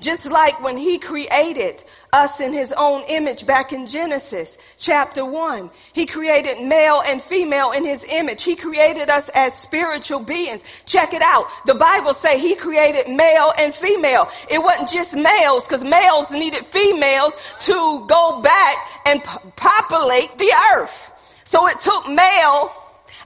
[0.00, 5.70] Just like when he created us in his own image back in Genesis chapter 1.
[5.92, 8.42] He created male and female in his image.
[8.42, 10.64] He created us as spiritual beings.
[10.86, 11.46] Check it out.
[11.66, 14.28] The Bible say he created male and female.
[14.48, 19.22] It wasn't just males because males needed females to go back and
[19.56, 21.12] populate the earth.
[21.44, 22.72] So it took male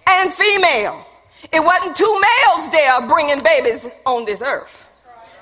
[0.07, 1.07] and female.
[1.53, 4.84] It wasn't two males there bringing babies on this earth.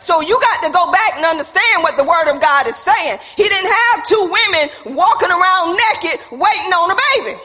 [0.02, 3.18] So you got to go back and understand what the word of God is saying.
[3.36, 7.38] He didn't have two women walking around naked waiting on a baby.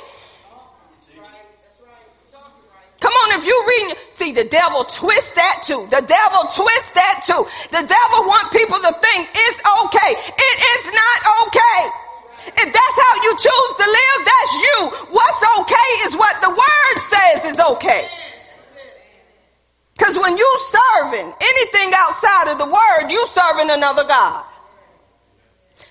[3.00, 5.86] Come on, if you read, see the devil twist that too.
[5.92, 7.46] The devil twist that too.
[7.70, 10.18] The devil want people to think it's okay.
[10.18, 11.80] It is not okay.
[12.58, 14.78] If that's how you choose to live, that's you.
[15.14, 18.10] What's okay is what the word says is okay.
[19.98, 24.46] Because when you serving anything outside of the word, you serving another God.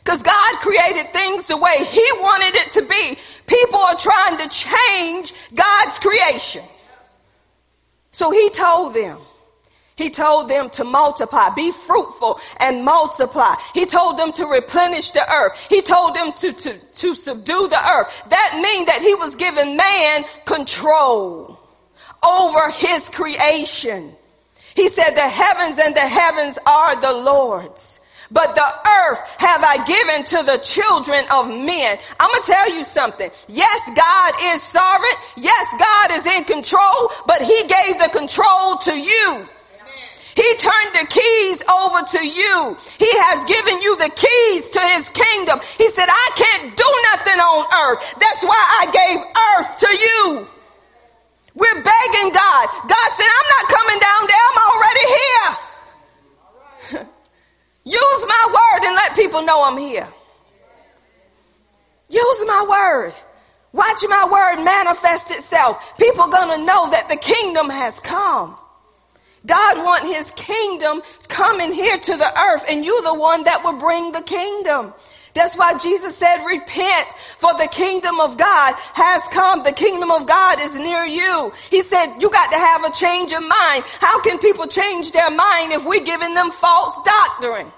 [0.05, 3.19] Because God created things the way He wanted it to be.
[3.47, 6.63] People are trying to change God's creation.
[8.13, 9.19] So He told them,
[9.97, 13.57] He told them to multiply, be fruitful and multiply.
[13.75, 15.59] He told them to replenish the earth.
[15.69, 18.13] He told them to, to, to subdue the earth.
[18.29, 21.56] That means that He was giving man control
[22.23, 24.15] over his creation.
[24.75, 28.01] He said the heavens and the heavens are the Lord's.
[28.31, 31.99] But the earth have I given to the children of men.
[32.19, 33.31] I'm going to tell you something.
[33.49, 35.17] Yes, God is sovereign.
[35.37, 39.49] Yes, God is in control, but he gave the control to you.
[40.35, 42.77] He turned the keys over to you.
[42.99, 45.61] He has given you the keys to his kingdom.
[45.79, 48.05] He said, I can't do nothing on earth.
[48.21, 49.19] That's why I gave
[49.57, 50.56] earth to you.
[51.57, 52.69] We're begging God.
[52.87, 54.45] God said, I'm not coming down there.
[54.49, 57.09] I'm already here.
[57.85, 60.09] Use my word and let people know I'm here.
[62.09, 63.15] Use my word.
[63.73, 65.79] Watch my word manifest itself.
[65.99, 68.57] People gonna know that the kingdom has come.
[69.47, 73.79] God want his kingdom coming here to the earth and you the one that will
[73.79, 74.93] bring the kingdom.
[75.37, 79.63] That's why Jesus said, repent for the kingdom of God has come.
[79.63, 81.53] The kingdom of God is near you.
[81.71, 83.85] He said, you got to have a change of mind.
[84.01, 87.71] How can people change their mind if we're giving them false doctrine?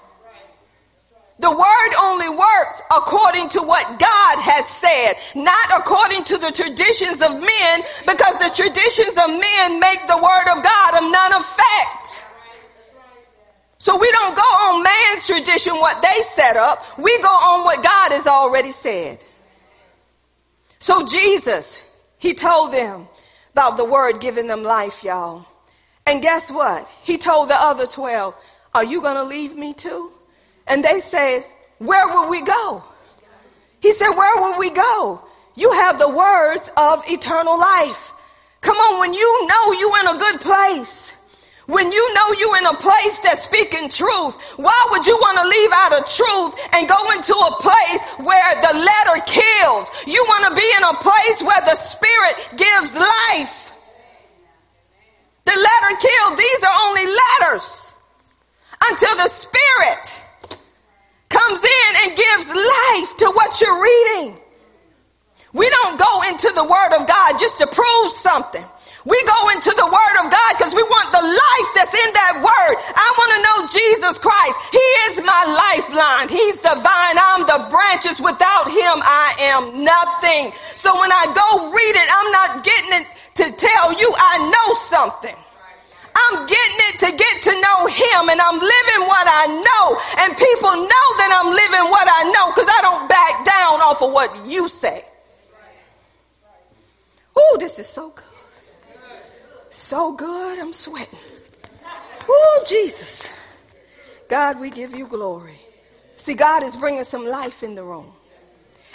[1.39, 7.21] The word only works according to what God has said, not according to the traditions
[7.21, 12.18] of men, because the traditions of men make the word of God of none effect.
[13.79, 16.83] So we don't go on man's tradition, what they set up.
[16.99, 19.23] We go on what God has already said.
[20.79, 21.79] So Jesus,
[22.17, 23.07] he told them
[23.53, 25.45] about the word giving them life, y'all.
[26.05, 26.89] And guess what?
[27.03, 28.35] He told the other 12,
[28.73, 30.11] are you going to leave me too?
[30.67, 31.45] And they said,
[31.77, 32.83] where will we go?
[33.81, 35.21] He said, where will we go?
[35.55, 38.13] You have the words of eternal life.
[38.61, 41.13] Come on, when you know you're in a good place,
[41.69, 45.47] when you know you're in a place that's speaking truth, why would you want to
[45.47, 49.87] leave out of truth and go into a place where the letter kills?
[50.07, 53.71] You want to be in a place where the spirit gives life.
[55.45, 56.39] The letter kills.
[56.39, 57.93] These are only letters
[58.89, 60.13] until the spirit
[61.29, 64.39] comes in and gives life to what you're reading.
[65.53, 68.65] We don't go into the word of God just to prove something.
[69.05, 72.43] We go into the word of God because we want the life that's in that
[72.43, 72.75] word.
[72.83, 74.55] I want to know Jesus Christ.
[74.75, 76.27] He is my lifeline.
[76.27, 77.15] He's the vine.
[77.15, 78.19] I'm the branches.
[78.19, 80.51] Without him, I am nothing.
[80.83, 83.07] So when I go read it, I'm not getting it
[83.39, 85.35] to tell you I know something.
[86.19, 89.85] I'm getting it to get to know him and I'm living what I know
[90.19, 94.01] and people know that I'm living what I know because I don't back down off
[94.01, 95.05] of what you say.
[97.37, 98.28] Ooh, this is so good.
[99.79, 101.17] So good, I'm sweating.
[102.27, 103.25] Oh, Jesus.
[104.27, 105.59] God, we give you glory.
[106.17, 108.11] See, God is bringing some life in the room.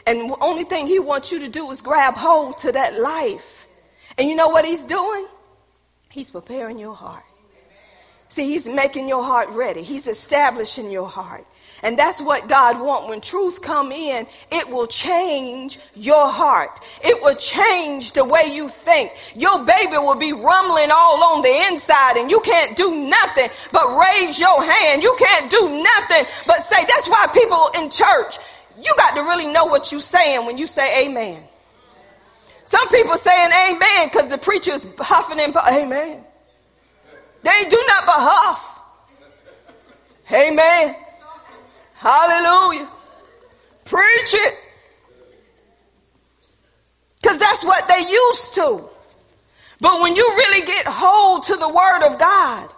[0.07, 3.67] And the only thing he wants you to do is grab hold to that life.
[4.19, 5.27] And you know what he's doing?
[6.11, 7.25] He's preparing your heart.
[8.29, 9.83] See, he's making your heart ready.
[9.83, 11.47] He's establishing your heart.
[11.85, 13.11] And that's what God wants.
[13.11, 16.81] When truth come in, it will change your heart.
[17.03, 19.13] It will change the way you think.
[19.37, 23.99] Your baby will be rumbling all on the inside and you can't do nothing but
[23.99, 25.03] raise your hand.
[25.03, 28.39] You can't do nothing but say, that's why people in church,
[28.81, 31.45] you got to really know what you're saying when you say amen.
[32.65, 35.75] Some people saying amen because the preacher is huffing and puffing.
[35.75, 36.25] Amen.
[37.43, 38.81] They do not but huff.
[40.33, 40.97] Amen.
[42.05, 42.87] Hallelujah.
[43.87, 44.55] Preach it.
[47.23, 48.91] Cause that's what they used to.
[49.81, 52.71] But when you really get hold to the word of God,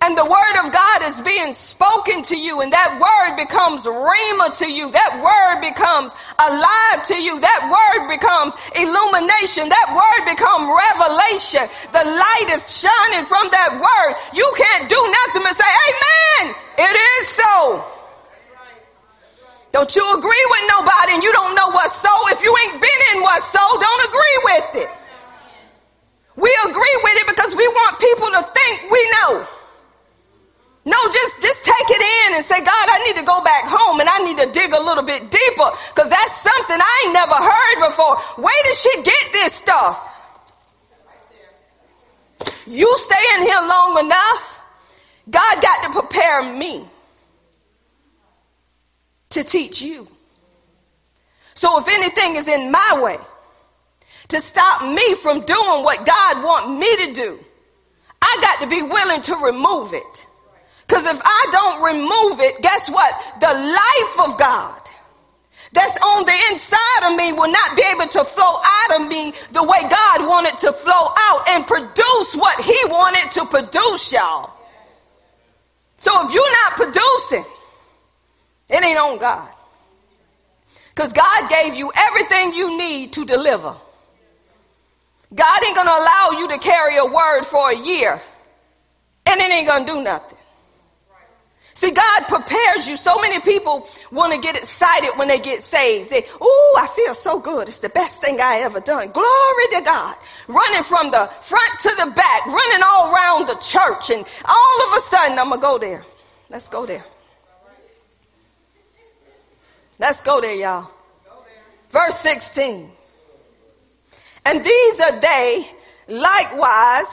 [0.00, 4.58] and the word of God is being spoken to you and that word becomes rhema
[4.58, 4.90] to you.
[4.90, 7.38] That word becomes alive to you.
[7.38, 9.70] That word becomes illumination.
[9.70, 11.70] That word becomes revelation.
[11.94, 14.12] The light is shining from that word.
[14.34, 16.54] You can't do nothing but say, amen.
[16.76, 17.93] It is so.
[19.74, 22.14] Don't you agree with nobody and you don't know what's so.
[22.28, 24.90] If you ain't been in what's so, don't agree with it.
[26.36, 29.44] We agree with it because we want people to think we know.
[30.84, 33.98] No, just, just take it in and say, God, I need to go back home
[33.98, 37.34] and I need to dig a little bit deeper because that's something I ain't never
[37.34, 38.16] heard before.
[38.44, 39.98] Where did she get this stuff?
[42.68, 44.60] You stay in here long enough.
[45.28, 46.86] God got to prepare me
[49.34, 50.08] to teach you.
[51.54, 53.18] So if anything is in my way
[54.28, 57.38] to stop me from doing what God want me to do,
[58.20, 60.26] I got to be willing to remove it.
[60.88, 63.14] Cause if I don't remove it, guess what?
[63.40, 64.80] The life of God
[65.72, 69.34] that's on the inside of me will not be able to flow out of me
[69.52, 74.52] the way God wanted to flow out and produce what he wanted to produce, y'all.
[75.96, 77.44] So if you're not producing,
[78.68, 79.48] it ain't on God.
[80.94, 83.74] Cause God gave you everything you need to deliver.
[85.34, 88.20] God ain't gonna allow you to carry a word for a year
[89.26, 90.38] and it ain't gonna do nothing.
[91.74, 92.96] See, God prepares you.
[92.96, 96.08] So many people want to get excited when they get saved.
[96.08, 97.68] They, oh, I feel so good.
[97.68, 99.10] It's the best thing I ever done.
[99.10, 100.16] Glory to God.
[100.46, 104.10] Running from the front to the back, running all around the church.
[104.10, 106.04] And all of a sudden, I'm going to go there.
[106.48, 107.04] Let's go there.
[109.98, 110.90] Let's go there, y'all.
[111.90, 112.90] Verse 16.
[114.44, 115.70] And these are they
[116.08, 117.06] likewise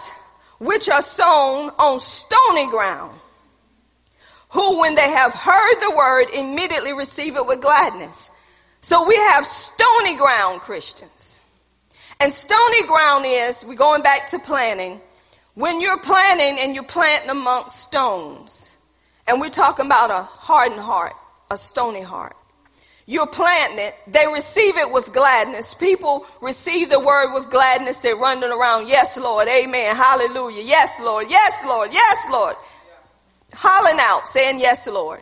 [0.58, 3.20] which are sown on stony ground,
[4.50, 8.30] who when they have heard the word immediately receive it with gladness.
[8.82, 11.40] So we have stony ground Christians.
[12.20, 15.02] And stony ground is, we're going back to planting,
[15.54, 18.72] when you're planting and you're planting amongst stones,
[19.28, 21.14] and we're talking about a hardened heart,
[21.50, 22.36] a stony heart.
[23.06, 23.96] You're planting it.
[24.08, 25.74] They receive it with gladness.
[25.74, 27.98] People receive the word with gladness.
[27.98, 28.88] They're running around.
[28.88, 29.48] Yes, Lord.
[29.48, 29.96] Amen.
[29.96, 30.64] Hallelujah.
[30.64, 31.28] Yes, Lord.
[31.30, 31.92] Yes, Lord.
[31.92, 32.56] Yes, Lord.
[33.54, 35.22] Hollering out, saying yes, Lord.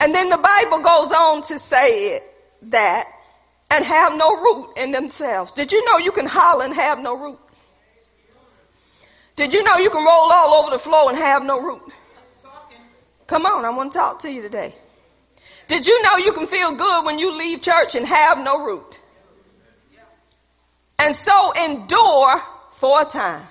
[0.00, 2.22] And then the Bible goes on to say it,
[2.70, 3.06] that
[3.70, 5.52] and have no root in themselves.
[5.52, 7.38] Did you know you can holler and have no root?
[9.36, 11.82] Did you know you can roll all over the floor and have no root?
[13.26, 14.74] Come on, I want to talk to you today.
[15.68, 19.00] Did you know you can feel good when you leave church and have no root?
[20.98, 22.42] And so endure
[22.72, 23.46] for a time.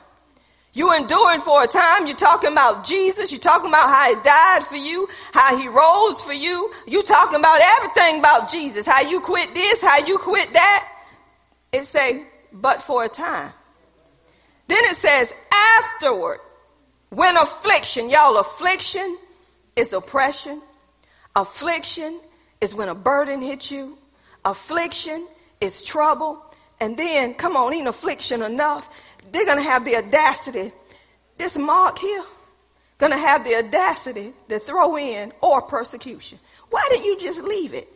[0.73, 2.07] You enduring for a time.
[2.07, 3.31] You're talking about Jesus.
[3.31, 6.73] You're talking about how he died for you, how he rose for you.
[6.87, 8.85] You're talking about everything about Jesus.
[8.87, 10.89] How you quit this, how you quit that.
[11.71, 13.53] It say, but for a time.
[14.67, 16.39] Then it says, afterward,
[17.09, 19.17] when affliction, y'all, affliction
[19.75, 20.61] is oppression.
[21.35, 22.19] Affliction
[22.61, 23.97] is when a burden hits you.
[24.45, 25.27] Affliction
[25.61, 26.43] is trouble.
[26.79, 28.89] And then, come on, ain't affliction enough?
[29.31, 30.71] they're going to have the audacity,
[31.37, 32.23] this mark here,
[32.97, 36.39] going to have the audacity to throw in or persecution.
[36.69, 37.89] Why didn't you just leave it?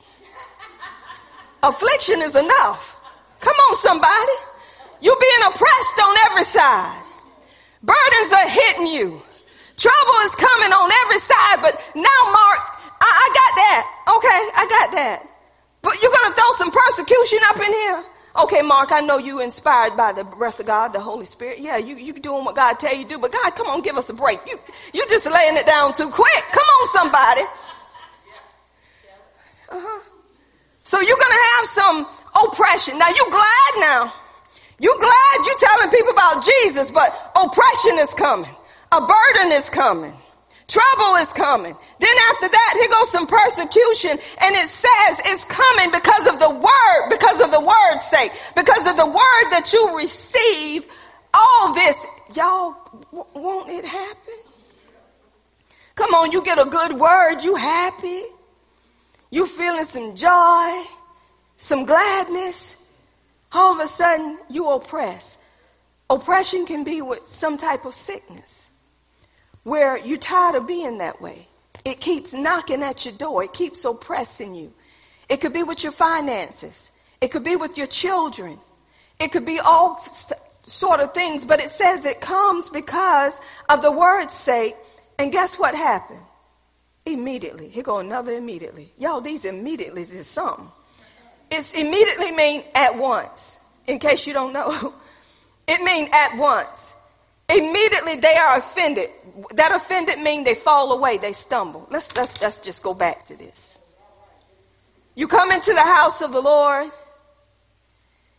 [1.64, 2.96] Affliction is enough.
[3.40, 4.32] Come on, somebody.
[5.02, 7.04] You're being oppressed on every side.
[7.84, 9.22] Burdens are hitting you.
[9.76, 12.60] Trouble is coming on every side, but now, Mark,
[13.00, 13.84] I, I got that.
[14.18, 15.28] Okay, I got that.
[15.82, 18.04] But you're going to throw some persecution up in here?
[18.38, 21.60] Okay, Mark, I know you inspired by the breath of God, the Holy Spirit.
[21.60, 23.98] Yeah, you, you doing what God tell you to do, but God, come on, give
[23.98, 24.40] us a break.
[24.46, 24.60] You,
[24.94, 26.44] you just laying it down too quick.
[26.52, 27.42] Come on, somebody.
[29.70, 30.04] Uh-huh.
[30.84, 32.08] So you're gonna have some
[32.44, 32.98] oppression.
[32.98, 34.14] Now you glad now.
[34.80, 38.50] You glad you're telling people about Jesus, but oppression is coming.
[38.92, 40.14] A burden is coming.
[40.68, 41.76] Trouble is coming.
[42.00, 46.50] Then after that, here goes some persecution and it says it's coming because of the
[46.50, 50.86] word, because of the word's sake, because of the word that you receive.
[51.34, 51.96] All this,
[52.36, 52.76] y'all,
[53.34, 54.34] won't it happen?
[55.96, 58.24] Come on, you get a good word, you happy.
[59.30, 60.84] You feeling some joy,
[61.58, 62.76] some gladness.
[63.54, 65.38] All of a sudden, you oppress.
[66.10, 68.67] Oppression can be with some type of sickness
[69.68, 71.46] where you're tired of being that way.
[71.84, 73.44] It keeps knocking at your door.
[73.44, 74.74] It keeps oppressing you.
[75.28, 76.90] It could be with your finances.
[77.20, 78.60] It could be with your children.
[79.20, 80.02] It could be all
[80.64, 83.38] sort of things, but it says it comes because
[83.68, 84.78] of the word's sake.
[85.20, 86.22] And guess what happened?
[87.06, 87.68] Immediately.
[87.68, 88.94] Here go another immediately.
[88.98, 90.72] Y'all, these immediately is something.
[91.52, 93.58] It's immediately mean at once.
[93.86, 94.94] In case you don't know.
[95.70, 96.94] It mean at once.
[97.50, 99.10] Immediately they are offended.
[99.56, 101.88] That offended mean they fall away, they stumble.
[101.90, 103.78] Let's, let's, let's just go back to this.
[105.16, 106.92] You come into the house of the Lord.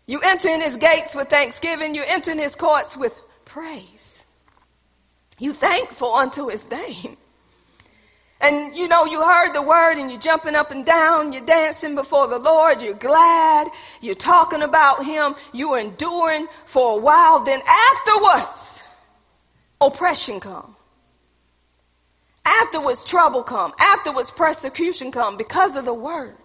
[0.06, 1.94] You enter in his gates with thanksgiving.
[1.94, 4.22] You enter in his courts with praise.
[5.38, 7.16] You thankful unto his name.
[8.40, 11.96] And you know, you heard the word and you're jumping up and down, you're dancing
[11.96, 13.66] before the Lord, you're glad,
[14.00, 17.40] you're talking about him, you're enduring for a while.
[17.40, 18.67] Then afterwards,
[19.80, 20.76] oppression come.
[22.44, 23.72] Afterwards, trouble come.
[23.78, 26.36] Afterwards, persecution come because of the word.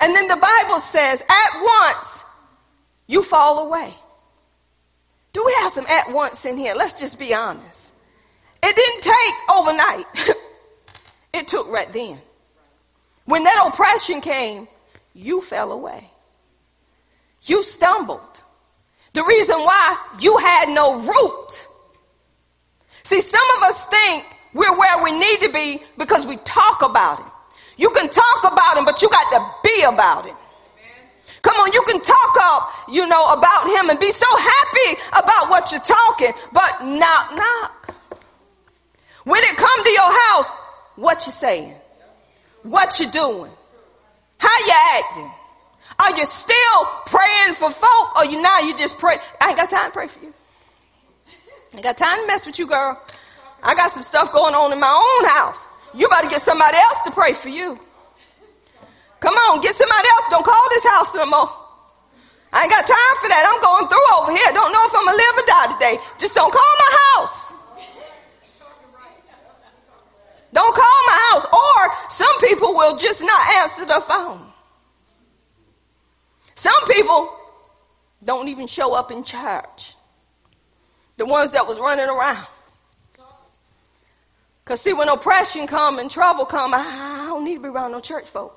[0.00, 2.22] And then the Bible says, at once,
[3.06, 3.94] you fall away.
[5.32, 6.74] Do we have some at once in here?
[6.74, 7.92] Let's just be honest.
[8.62, 10.06] It didn't take overnight.
[11.32, 12.18] it took right then.
[13.24, 14.68] When that oppression came,
[15.12, 16.10] you fell away.
[17.42, 18.20] You stumbled.
[19.12, 21.68] The reason why you had no root
[23.04, 27.20] See, some of us think we're where we need to be because we talk about
[27.20, 27.26] him.
[27.76, 30.36] You can talk about him, but you got to be about him.
[31.42, 35.50] Come on, you can talk up, you know, about him and be so happy about
[35.50, 37.94] what you're talking, but knock, knock.
[39.24, 40.48] When it come to your house,
[40.96, 41.74] what you saying?
[42.62, 43.50] What you doing?
[44.38, 45.30] How you acting?
[45.98, 49.18] Are you still praying for folk or you now you just pray?
[49.40, 50.33] I ain't got time to pray for you.
[51.76, 53.00] I got time to mess with you, girl.
[53.62, 55.58] I got some stuff going on in my own house.
[55.92, 57.78] You better get somebody else to pray for you.
[59.20, 60.24] Come on, get somebody else.
[60.30, 61.50] Don't call this house no more.
[62.52, 63.42] I ain't got time for that.
[63.50, 64.52] I'm going through over here.
[64.52, 66.04] Don't know if I'm gonna live or die today.
[66.18, 67.52] Just don't call my house.
[70.52, 71.46] Don't call my house.
[71.52, 74.46] Or some people will just not answer the phone.
[76.54, 77.36] Some people
[78.22, 79.96] don't even show up in church.
[81.16, 82.46] The ones that was running around.
[84.64, 88.00] Cause see, when oppression come and trouble come, I, don't need to be around no
[88.00, 88.56] church folk.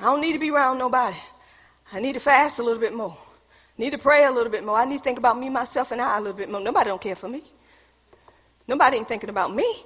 [0.00, 1.16] I don't need to be around nobody.
[1.92, 3.16] I need to fast a little bit more.
[3.76, 4.76] Need to pray a little bit more.
[4.76, 6.60] I need to think about me, myself, and I a little bit more.
[6.60, 7.42] Nobody don't care for me.
[8.66, 9.84] Nobody ain't thinking about me.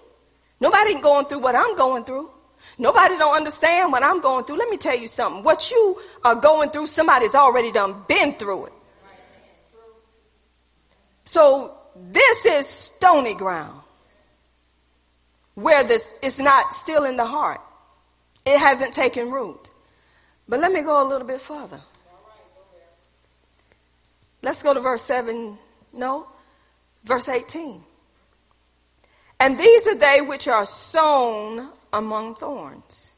[0.60, 2.30] Nobody ain't going through what I'm going through.
[2.76, 4.58] Nobody don't understand what I'm going through.
[4.58, 5.42] Let me tell you something.
[5.42, 8.72] What you are going through, somebody's already done been through it.
[11.30, 13.82] So this is stony ground
[15.56, 17.60] where this is not still in the heart.
[18.46, 19.68] It hasn't taken root.
[20.48, 21.82] But let me go a little bit further.
[24.40, 25.58] Let's go to verse 7.
[25.92, 26.28] No,
[27.04, 27.82] verse 18.
[29.38, 33.10] And these are they which are sown among thorns,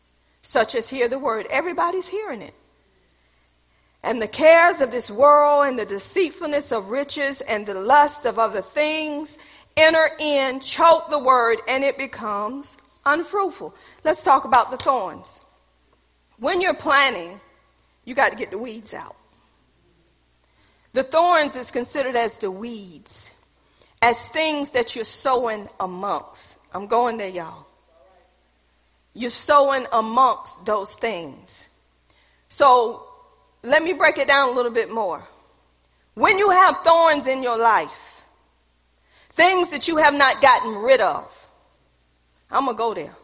[0.42, 1.46] such as hear the word.
[1.48, 2.54] Everybody's hearing it
[4.02, 8.38] and the cares of this world and the deceitfulness of riches and the lust of
[8.38, 9.36] other things
[9.76, 13.74] enter in, choke the word, and it becomes unfruitful.
[14.04, 15.40] Let's talk about the thorns.
[16.38, 17.40] When you're planting,
[18.04, 19.16] you got to get the weeds out.
[20.92, 23.30] The thorns is considered as the weeds,
[24.02, 26.56] as things that you're sowing amongst.
[26.72, 27.66] I'm going there, y'all.
[29.12, 31.64] You're sowing amongst those things.
[32.48, 33.09] So
[33.62, 35.22] let me break it down a little bit more.
[36.14, 37.90] When you have thorns in your life,
[39.32, 41.30] things that you have not gotten rid of,
[42.50, 43.14] I'm going to go there.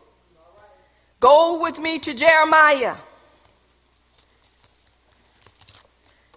[1.20, 2.96] Go with me to Jeremiah.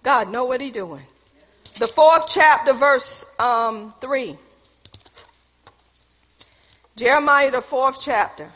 [0.02, 1.04] God know what he doing.
[1.78, 4.36] The fourth chapter, verse um, 3.
[6.96, 8.50] Jeremiah, the fourth chapter.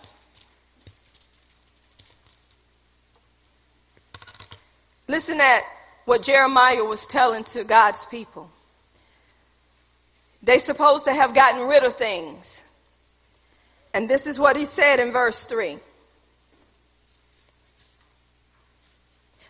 [5.07, 5.63] Listen at
[6.05, 8.51] what Jeremiah was telling to God's people.
[10.43, 12.63] They supposed to have gotten rid of things.
[13.95, 15.79] And this is what he said in verse 3.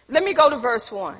[0.08, 1.16] Let me go to verse 1.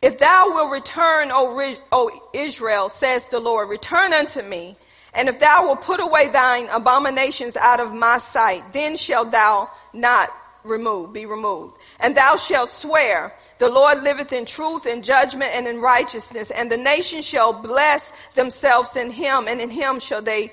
[0.00, 4.76] If thou wilt return, o, Israel, says the Lord, return unto me,
[5.12, 9.68] and if thou wilt put away thine abominations out of my sight, then shalt thou
[9.92, 10.30] not
[10.64, 11.76] remove, be removed.
[12.00, 16.70] And thou shalt swear, the Lord liveth in truth and judgment and in righteousness, and
[16.70, 20.52] the nations shall bless themselves in him, and in him shall they,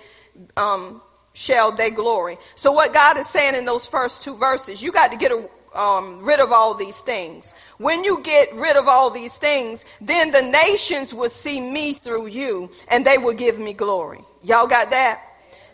[0.57, 1.01] um,
[1.33, 2.37] shall they glory.
[2.55, 5.47] So what God is saying in those first two verses, you got to get a,
[5.79, 7.53] um, rid of all these things.
[7.77, 12.27] When you get rid of all these things, then the nations will see me through
[12.27, 14.21] you and they will give me glory.
[14.41, 15.21] Y'all got that?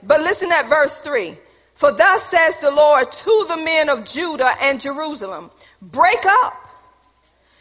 [0.04, 1.38] But listen at verse three.
[1.82, 5.50] For thus says the Lord to the men of Judah and Jerusalem,
[5.82, 6.54] break up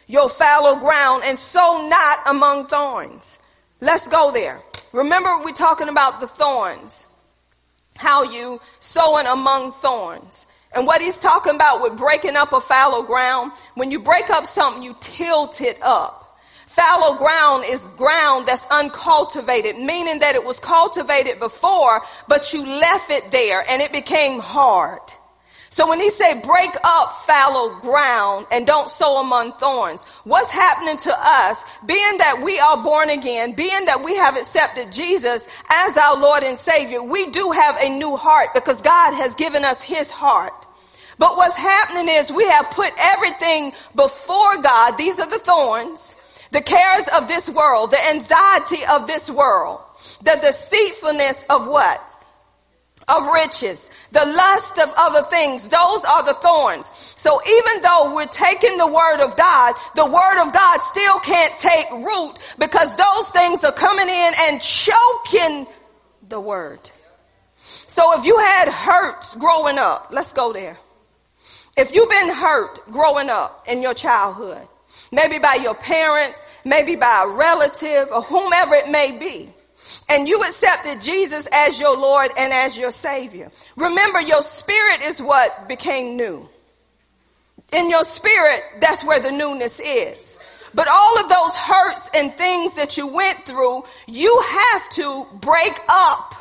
[0.09, 3.39] your fallow ground and sow not among thorns.
[3.81, 4.61] Let's go there.
[4.93, 7.07] Remember we're talking about the thorns.
[7.97, 10.45] How you sowing among thorns.
[10.73, 14.45] And what he's talking about with breaking up a fallow ground, when you break up
[14.45, 16.20] something, you tilt it up.
[16.71, 23.11] Fallow ground is ground that's uncultivated, meaning that it was cultivated before, but you left
[23.11, 25.01] it there and it became hard.
[25.71, 30.97] So when he say break up fallow ground and don't sow among thorns, what's happening
[30.99, 35.97] to us, being that we are born again, being that we have accepted Jesus as
[35.97, 39.83] our Lord and Savior, we do have a new heart because God has given us
[39.83, 40.66] his heart.
[41.18, 44.93] But what's happening is we have put everything before God.
[44.93, 46.14] These are the thorns,
[46.51, 49.80] the cares of this world, the anxiety of this world,
[50.22, 52.05] the deceitfulness of what?
[53.09, 55.66] Of riches, the lust of other things.
[55.68, 56.90] Those are the thorns.
[57.16, 61.57] So even though we're taking the word of God, the word of God still can't
[61.57, 65.66] take root because those things are coming in and choking
[66.28, 66.80] the word.
[67.61, 70.78] So if you had hurts growing up, let's go there.
[71.76, 74.66] If you've been hurt growing up in your childhood,
[75.11, 79.52] maybe by your parents, maybe by a relative or whomever it may be,
[80.08, 85.20] and you accepted Jesus as your Lord and as your Savior, remember your spirit is
[85.20, 86.48] what became new.
[87.72, 90.36] In your spirit, that's where the newness is.
[90.74, 95.80] But all of those hurts and things that you went through, you have to break
[95.88, 96.34] up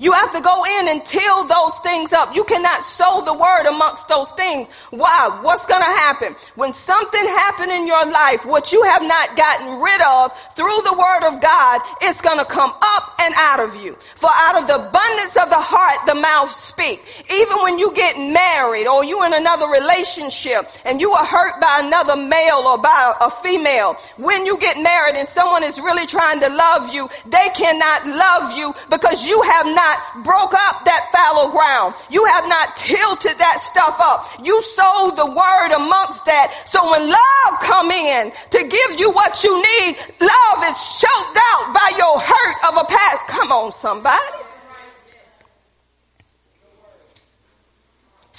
[0.00, 2.34] you have to go in and till those things up.
[2.34, 4.68] You cannot sow the word amongst those things.
[4.88, 5.40] Why?
[5.42, 6.34] What's going to happen?
[6.54, 10.94] When something happened in your life, what you have not gotten rid of through the
[10.94, 13.96] word of God, it's going to come up and out of you.
[14.16, 17.04] For out of the abundance of the heart, the mouth speak.
[17.30, 21.80] Even when you get married or you in another relationship and you are hurt by
[21.84, 26.40] another male or by a female, when you get married and someone is really trying
[26.40, 31.08] to love you, they cannot love you because you have not not broke up that
[31.12, 31.94] fallow ground.
[32.10, 34.26] You have not tilted that stuff up.
[34.42, 36.68] You sowed the word amongst that.
[36.68, 41.74] So when love come in to give you what you need, love is choked out
[41.74, 43.26] by your hurt of a past.
[43.28, 44.18] Come on, somebody.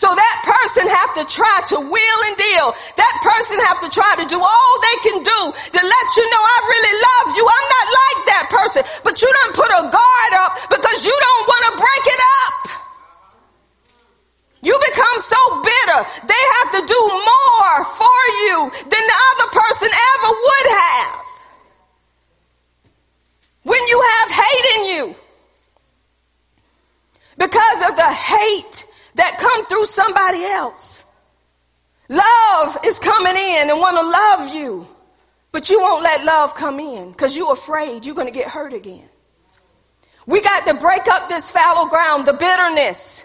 [0.01, 2.73] So that person have to try to wheel and deal.
[2.97, 6.41] That person have to try to do all they can do to let you know
[6.41, 7.45] I really love you.
[7.45, 8.81] I'm not like that person.
[9.05, 12.61] But you don't put a guard up because you don't want to break it up.
[14.65, 15.99] You become so bitter.
[16.25, 21.13] They have to do more for you than the other person ever would have.
[23.69, 25.15] When you have hate in you.
[27.37, 31.03] Because of the hate that come through somebody else.
[32.09, 34.87] Love is coming in and want to love you,
[35.51, 38.73] but you won't let love come in because you're afraid you're going to get hurt
[38.73, 39.07] again.
[40.27, 43.21] We got to break up this fallow ground, the bitterness.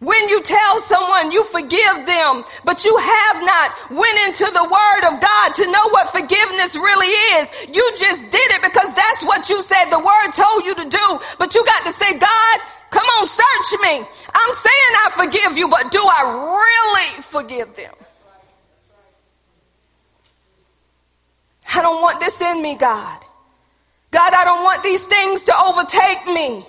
[0.00, 5.08] When you tell someone you forgive them, but you have not went into the word
[5.08, 7.48] of God to know what forgiveness really is.
[7.72, 11.20] You just did it because that's what you said the word told you to do.
[11.38, 12.60] But you got to say, God,
[12.94, 14.06] come on, search me.
[14.32, 16.22] I'm saying I forgive you, but do I
[16.56, 17.94] really forgive them?
[21.74, 23.18] I don't want this in me, God.
[24.12, 26.64] God, I don't want these things to overtake me.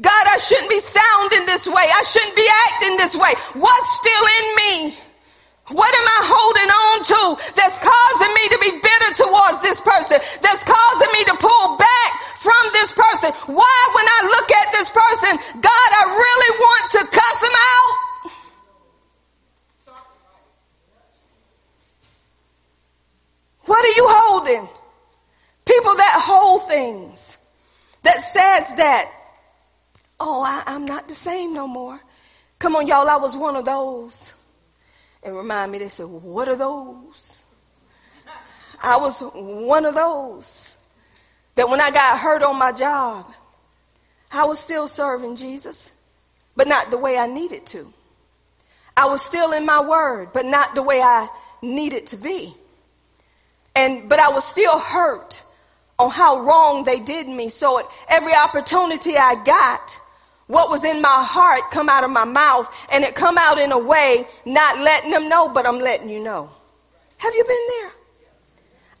[0.00, 1.84] God, I shouldn't be sounding this way.
[1.84, 3.34] I shouldn't be acting this way.
[3.52, 4.98] What's still in me?
[5.68, 10.18] What am I holding on to that's causing me to be bitter towards this person?
[10.42, 11.92] That's causing me to pull back
[12.42, 13.30] from this person?
[13.46, 18.32] Why when I look at this person, God, I really want to cuss him out?
[23.64, 24.68] What are you holding?
[25.64, 27.36] People that hold things,
[28.02, 29.12] that says that,
[30.18, 32.00] oh, I, I'm not the same no more.
[32.58, 34.31] Come on, y'all, I was one of those.
[35.22, 37.40] And remind me, they said, what are those?
[38.80, 40.74] I was one of those
[41.54, 43.30] that when I got hurt on my job,
[44.30, 45.90] I was still serving Jesus,
[46.56, 47.92] but not the way I needed to.
[48.96, 51.28] I was still in my word, but not the way I
[51.62, 52.56] needed to be.
[53.74, 55.42] And, but I was still hurt
[55.98, 57.48] on how wrong they did me.
[57.48, 59.96] So at every opportunity I got,
[60.52, 63.72] what was in my heart come out of my mouth and it come out in
[63.72, 66.50] a way not letting them know, but I'm letting you know.
[67.16, 67.90] Have you been there?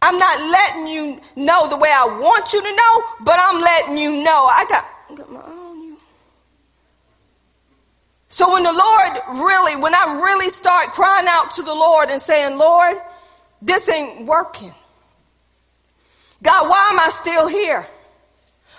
[0.00, 3.98] I'm not letting you know the way I want you to know, but I'm letting
[3.98, 4.46] you know.
[4.46, 5.96] I got, I got my on you.
[8.30, 12.22] So when the Lord really, when I really start crying out to the Lord and
[12.22, 12.96] saying, Lord,
[13.60, 14.72] this ain't working.
[16.42, 17.86] God, why am I still here?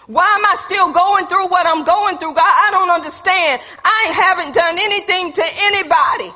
[0.07, 2.33] Why am I still going through what I'm going through?
[2.33, 3.61] God, I don't understand.
[3.83, 6.33] I haven't done anything to anybody.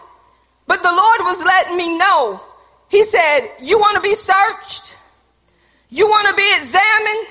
[0.68, 2.41] But the Lord was letting me know.
[2.89, 4.95] He said, you want to be searched?
[5.89, 7.28] You want to be examined?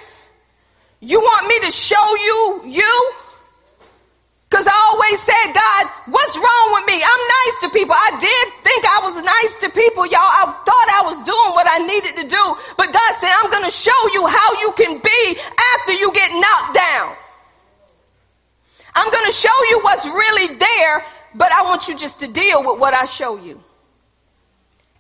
[1.00, 3.12] You want me to show you you?
[4.48, 7.02] Cause I always said, God, what's wrong with me?
[7.02, 7.96] I'm nice to people.
[7.98, 10.22] I did think I was nice to people, y'all.
[10.22, 12.56] I thought I was doing what I needed to do.
[12.76, 15.38] But God said, I'm gonna show you how you can be
[15.74, 17.16] after you get knocked down.
[18.94, 22.78] I'm gonna show you what's really there, but I want you just to deal with
[22.78, 23.60] what I show you.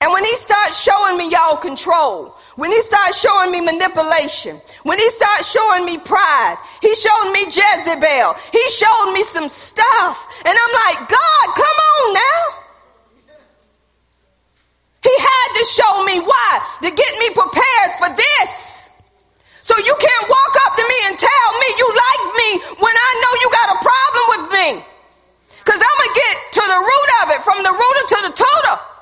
[0.00, 4.98] And when he starts showing me y'all control, when he starts showing me manipulation, when
[4.98, 10.28] he starts showing me pride, he showed me Jezebel, he showed me some stuff.
[10.44, 12.66] And I'm like, God, come on now.
[15.04, 16.66] He had to show me why?
[16.82, 18.82] To get me prepared for this.
[19.62, 22.50] So you can't walk up to me and tell me you like me
[22.80, 24.84] when I know you got a problem with me.
[25.64, 28.95] Cause I'm gonna get to the root of it, from the rooter to the tutor.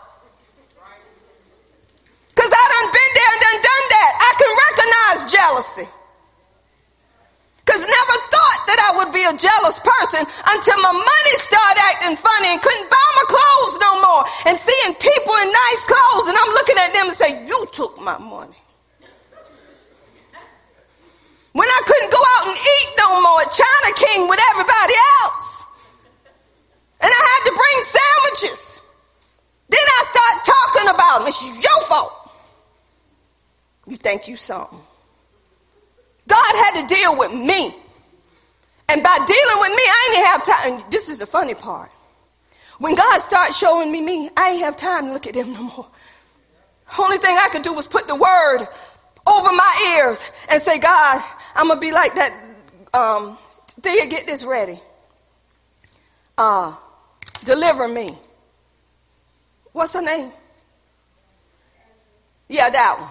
[2.35, 4.11] Cause I done been there and done done that.
[4.19, 5.89] I can recognize jealousy.
[7.65, 12.17] Cause never thought that I would be a jealous person until my money started acting
[12.21, 14.23] funny and couldn't buy my clothes no more.
[14.51, 17.97] And seeing people in nice clothes and I'm looking at them and say, you took
[18.03, 18.59] my money.
[21.55, 25.49] When I couldn't go out and eat no more at China King with everybody else.
[26.99, 28.81] And I had to bring sandwiches.
[29.71, 31.29] Then I start talking about them.
[31.29, 32.24] It's your fault.
[33.87, 34.81] You think you something.
[36.27, 37.75] God had to deal with me.
[38.89, 40.91] And by dealing with me, I didn't have time.
[40.91, 41.91] This is the funny part.
[42.79, 45.63] When God starts showing me me, I ain't have time to look at them no
[45.63, 45.87] more.
[46.99, 48.67] Only thing I could do was put the word
[49.27, 51.25] over my ears and say, God,
[51.55, 52.33] I'm gonna be like that.
[52.93, 53.39] Um,
[53.81, 54.81] Thea, get this ready.
[56.37, 56.75] Uh,
[57.45, 58.19] deliver me.
[59.73, 60.33] What's her name?
[62.49, 63.09] Yeah, that one.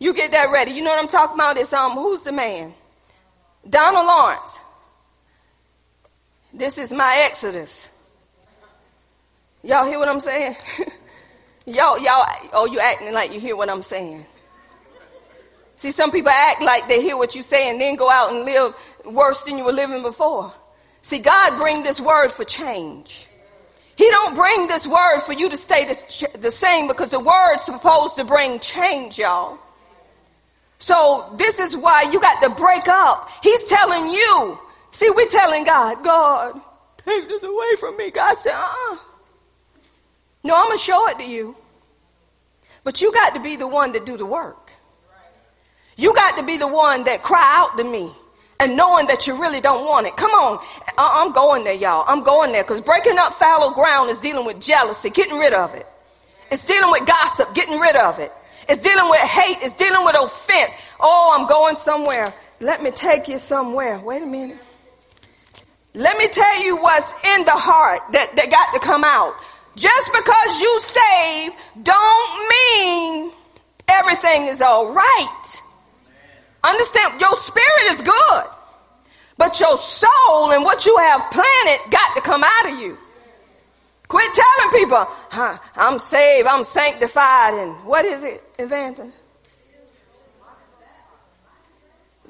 [0.00, 0.72] You get that ready.
[0.72, 1.58] You know what I'm talking about?
[1.58, 2.72] It's um, who's the man?
[3.68, 4.58] Donald Lawrence.
[6.54, 7.86] This is my Exodus.
[9.62, 10.56] Y'all hear what I'm saying?
[11.66, 14.24] y'all, y'all, oh, you acting like you hear what I'm saying.
[15.76, 18.44] See, some people act like they hear what you say and then go out and
[18.44, 18.74] live
[19.04, 20.52] worse than you were living before.
[21.02, 23.26] See, God bring this word for change.
[23.96, 27.64] He don't bring this word for you to stay the, the same because the word's
[27.64, 29.58] supposed to bring change, y'all.
[30.80, 33.30] So this is why you got to break up.
[33.42, 34.58] He's telling you.
[34.92, 36.60] See, we're telling God, God,
[37.04, 38.10] take this away from me.
[38.10, 38.96] God said, uh-uh.
[40.42, 41.54] No, I'm going to show it to you.
[42.82, 44.72] But you got to be the one to do the work.
[45.96, 48.10] You got to be the one that cry out to me
[48.58, 50.16] and knowing that you really don't want it.
[50.16, 50.58] Come on.
[50.88, 52.04] Uh, I'm going there, y'all.
[52.08, 55.74] I'm going there because breaking up fallow ground is dealing with jealousy, getting rid of
[55.74, 55.86] it.
[56.50, 58.32] It's dealing with gossip, getting rid of it.
[58.70, 59.58] It's dealing with hate.
[59.62, 60.72] It's dealing with offense.
[61.00, 62.32] Oh, I'm going somewhere.
[62.60, 63.98] Let me take you somewhere.
[63.98, 64.58] Wait a minute.
[65.92, 69.34] Let me tell you what's in the heart that, that got to come out.
[69.74, 71.52] Just because you save
[71.82, 73.32] don't mean
[73.88, 75.62] everything is all right.
[76.62, 78.44] Understand, your spirit is good.
[79.36, 82.96] But your soul and what you have planted got to come out of you.
[84.10, 89.16] Quit telling people, huh, I'm saved, I'm sanctified, and what is it, Evangelist?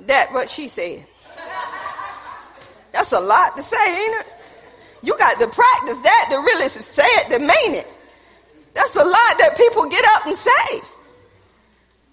[0.00, 1.06] That what she said.
[2.92, 4.26] That's a lot to say, ain't it?
[5.02, 7.86] You got to practice that to really say it, to mean it.
[8.74, 10.82] That's a lot that people get up and say.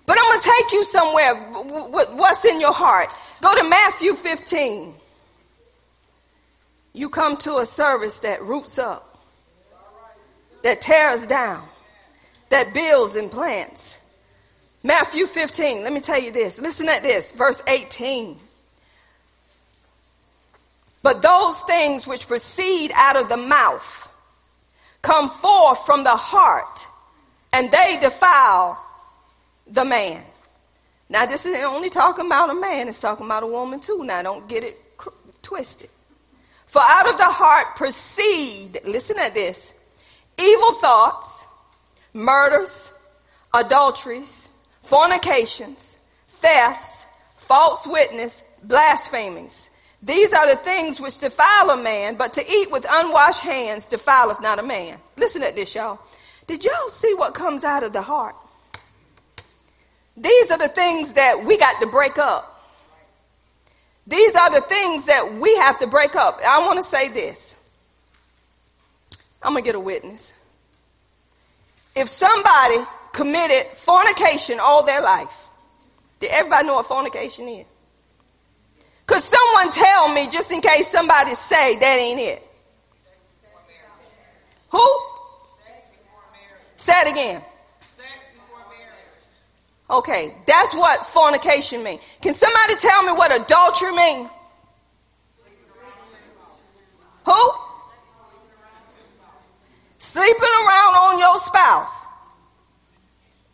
[0.06, 1.36] But I'm going to take you somewhere.
[1.90, 3.14] with What's in your heart?
[3.42, 4.94] Go to Matthew 15.
[6.94, 9.07] You come to a service that roots up,
[10.68, 11.66] that tears down,
[12.50, 13.96] that builds and plants.
[14.84, 16.60] Matthew 15, let me tell you this.
[16.60, 18.38] Listen at this, verse 18.
[21.02, 24.10] But those things which proceed out of the mouth
[25.02, 26.86] come forth from the heart,
[27.54, 28.78] and they defile
[29.68, 30.22] the man.
[31.08, 34.04] Now, this isn't only talking about a man, it's talking about a woman too.
[34.04, 34.78] Now, don't get it
[35.42, 35.90] twisted.
[36.66, 39.72] For out of the heart proceed, listen at this,
[40.38, 41.46] evil thoughts,
[42.14, 42.92] murders,
[43.54, 44.48] adulteries,
[44.84, 45.98] fornications,
[46.42, 47.06] thefts,
[47.38, 49.70] false witness, blasphemings.
[50.02, 54.42] These are the things which defile a man, but to eat with unwashed hands defileth
[54.42, 55.00] not a man.
[55.18, 56.00] Listen at this, y'all.
[56.46, 58.36] Did y'all see what comes out of the heart?
[60.16, 62.54] These are the things that we got to break up.
[64.08, 66.40] These are the things that we have to break up.
[66.46, 67.57] I want to say this.
[69.42, 70.34] I'm going to get a witness.
[71.96, 72.78] If somebody
[73.14, 75.34] committed fornication all their life,
[76.20, 77.66] did everybody know what fornication is?
[79.06, 82.44] Could someone tell me, just in case somebody say that ain't it?
[84.70, 85.00] Who?
[86.76, 87.42] Say it again.
[89.90, 92.02] Okay, that's what fornication means.
[92.22, 94.30] Can somebody tell me what adultery means?
[97.26, 97.52] Who?
[100.18, 102.06] Sleeping around on your spouse.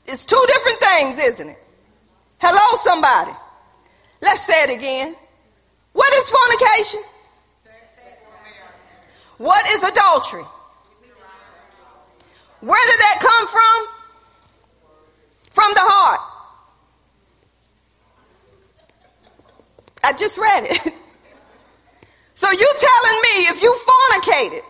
[0.05, 1.61] It's two different things, isn't it?
[2.37, 3.33] Hello, somebody.
[4.21, 5.13] Let's say it again.
[5.91, 7.01] What is fornication?
[9.39, 10.45] What is adultery?
[12.61, 13.87] Where did that come from?
[15.51, 16.21] From the heart.
[20.01, 20.79] I just read it.
[22.35, 24.63] so you telling me if you fornicated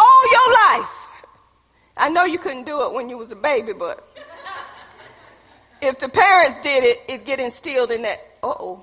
[0.00, 0.90] all your life,
[1.96, 4.06] I know you couldn't do it when you was a baby, but
[5.80, 8.82] if the parents did it, it get instilled in that, uh-oh,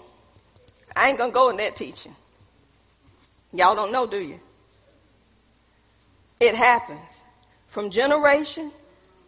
[0.95, 2.15] I ain't gonna go in that teaching.
[3.53, 4.39] Y'all don't know, do you?
[6.39, 7.21] It happens
[7.67, 8.71] from generation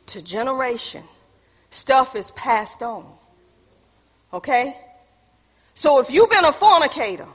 [0.07, 1.03] to generation.
[1.71, 3.05] Stuff is passed on.
[4.33, 4.77] Okay?
[5.75, 7.27] So if you've been a fornicator,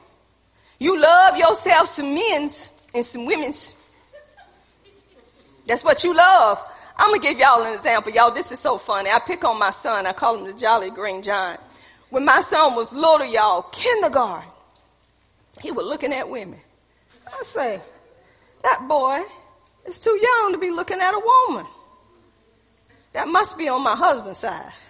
[0.79, 3.73] you love yourself some men's and some women's.
[5.67, 6.59] That's what you love.
[6.97, 8.13] I'm gonna give y'all an example.
[8.13, 9.11] Y'all, this is so funny.
[9.11, 10.07] I pick on my son.
[10.07, 11.61] I call him the Jolly Green Giant.
[12.11, 14.49] When my son was little, y'all, kindergarten,
[15.61, 16.61] he was looking at women.
[17.27, 17.81] I say,
[18.63, 19.23] that boy
[19.87, 21.67] is too young to be looking at a woman.
[23.13, 24.73] That must be on my husband's side.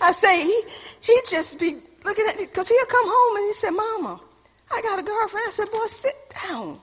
[0.00, 0.64] I say, he,
[1.00, 4.20] he just be looking at these, because he'll come home and he said, Mama,
[4.70, 5.46] I got a girlfriend.
[5.48, 6.80] I said, Boy, sit down.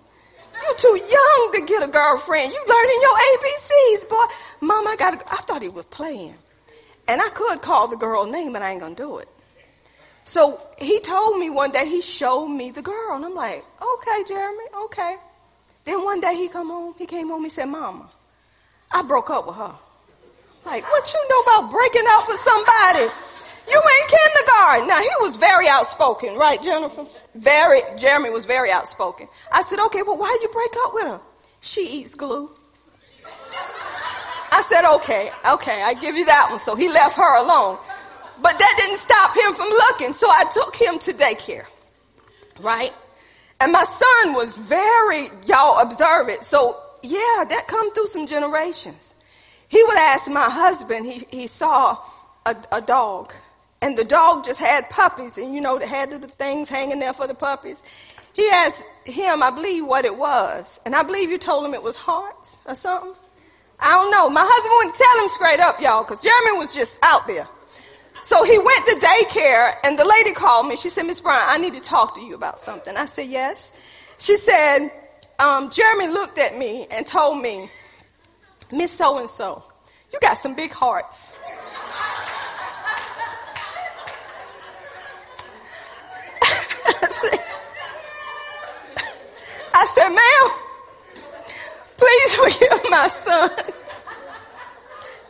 [0.63, 2.51] You're too young to get a girlfriend.
[2.51, 4.25] You learning your ABCs, boy.
[4.61, 5.23] Mom, I got.
[5.31, 6.35] I thought he was playing,
[7.07, 9.29] and I could call the girl name, but I ain't gonna do it.
[10.23, 14.23] So he told me one day he showed me the girl, and I'm like, okay,
[14.27, 15.15] Jeremy, okay.
[15.83, 16.93] Then one day he come home.
[16.97, 17.43] He came home.
[17.43, 18.09] He said, Mama,
[18.91, 19.73] I broke up with her.
[20.63, 23.07] Like, what you know about breaking up with somebody?
[23.67, 24.87] You in kindergarten.
[24.87, 27.05] Now he was very outspoken, right, Jennifer?
[27.35, 29.27] Very, Jeremy was very outspoken.
[29.51, 31.21] I said, okay, well, why'd you break up with her?
[31.61, 32.51] She eats glue.
[34.51, 36.59] I said, okay, okay, I give you that one.
[36.59, 37.77] So he left her alone.
[38.41, 40.13] But that didn't stop him from looking.
[40.13, 41.65] So I took him to daycare.
[42.59, 42.91] Right?
[43.59, 46.43] And my son was very, y'all observe it.
[46.43, 49.13] So yeah, that come through some generations.
[49.67, 51.99] He would ask my husband, he, he saw
[52.45, 53.33] a, a dog
[53.81, 57.13] and the dog just had puppies, and you know, they had the things hanging there
[57.13, 57.81] for the puppies.
[58.33, 60.79] he asked him, I believe, what it was.
[60.85, 63.13] And I believe you told him it was hearts or something.
[63.79, 64.29] I don't know.
[64.29, 67.47] My husband wouldn't tell him straight up, y'all, because Jeremy was just out there.
[68.21, 70.75] So he went to daycare, and the lady called me.
[70.75, 72.95] She said, Miss Brown, I need to talk to you about something.
[72.95, 73.71] I said, yes.
[74.19, 74.89] She said,
[75.39, 77.69] um, Jeremy looked at me and told me,
[78.71, 79.63] Miss So and so,
[80.13, 81.30] you got some big hearts.
[89.73, 90.51] I said, ma'am,
[91.97, 93.51] please forgive my son.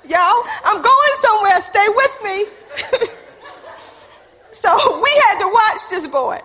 [0.08, 1.62] Y'all, I'm going somewhere.
[1.62, 3.08] Stay with me.
[4.52, 6.42] so we had to watch this boy.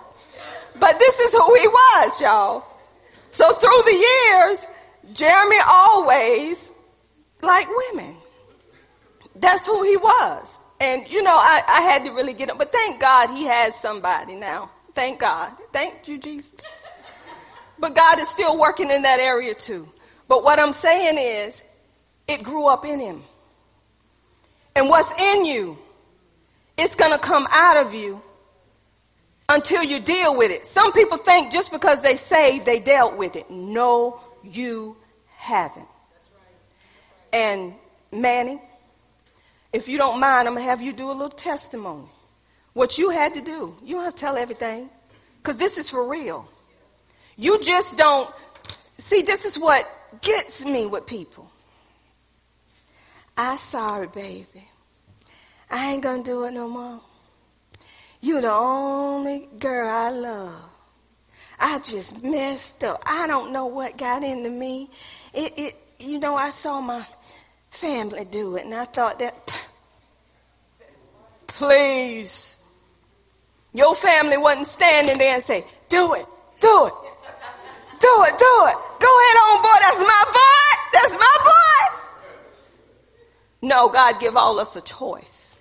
[0.79, 2.65] But this is who he was, y'all.
[3.33, 4.67] So through the years,
[5.13, 6.71] Jeremy always
[7.43, 8.17] liked women.
[9.35, 10.59] That's who he was.
[10.81, 13.75] And you know, I, I had to really get him, but thank God he has
[13.77, 14.71] somebody now.
[14.95, 15.53] Thank God.
[15.73, 16.53] Thank you, Jesus.
[17.79, 19.89] But God is still working in that area too.
[20.29, 21.63] But what I'm saying is,
[22.27, 23.23] it grew up in him.
[24.75, 25.79] And what's in you,
[26.77, 28.21] it's gonna come out of you
[29.49, 30.67] until you deal with it.
[30.67, 33.51] Some people think just because they saved, they dealt with it.
[33.51, 34.97] No, you
[35.37, 35.87] haven't.
[37.33, 37.75] And
[38.11, 38.61] Manny,
[39.73, 42.09] if you don't mind, I'm gonna have you do a little testimony.
[42.73, 43.75] What you had to do.
[43.83, 44.91] You don't have to tell everything.
[45.43, 46.49] Because this is for real.
[47.37, 48.33] You just don't
[48.99, 49.87] see this is what
[50.23, 51.51] gets me with people.
[53.37, 54.69] I sorry, baby.
[55.71, 57.01] I ain't gonna do it no more.
[58.21, 60.63] You're the only girl I love.
[61.59, 63.03] I just messed up.
[63.07, 64.91] I don't know what got into me.
[65.33, 67.07] It, it, you know, I saw my
[67.71, 69.53] family do it, and I thought that,
[71.47, 72.57] please,
[73.73, 76.27] your family wasn't standing there and say, do it,
[76.61, 76.93] do it,
[78.01, 78.77] do it, do it.
[79.01, 79.79] Go ahead on, boy.
[79.81, 80.67] That's my boy.
[80.93, 81.99] That's my boy.
[83.63, 85.55] No, God give all us a choice.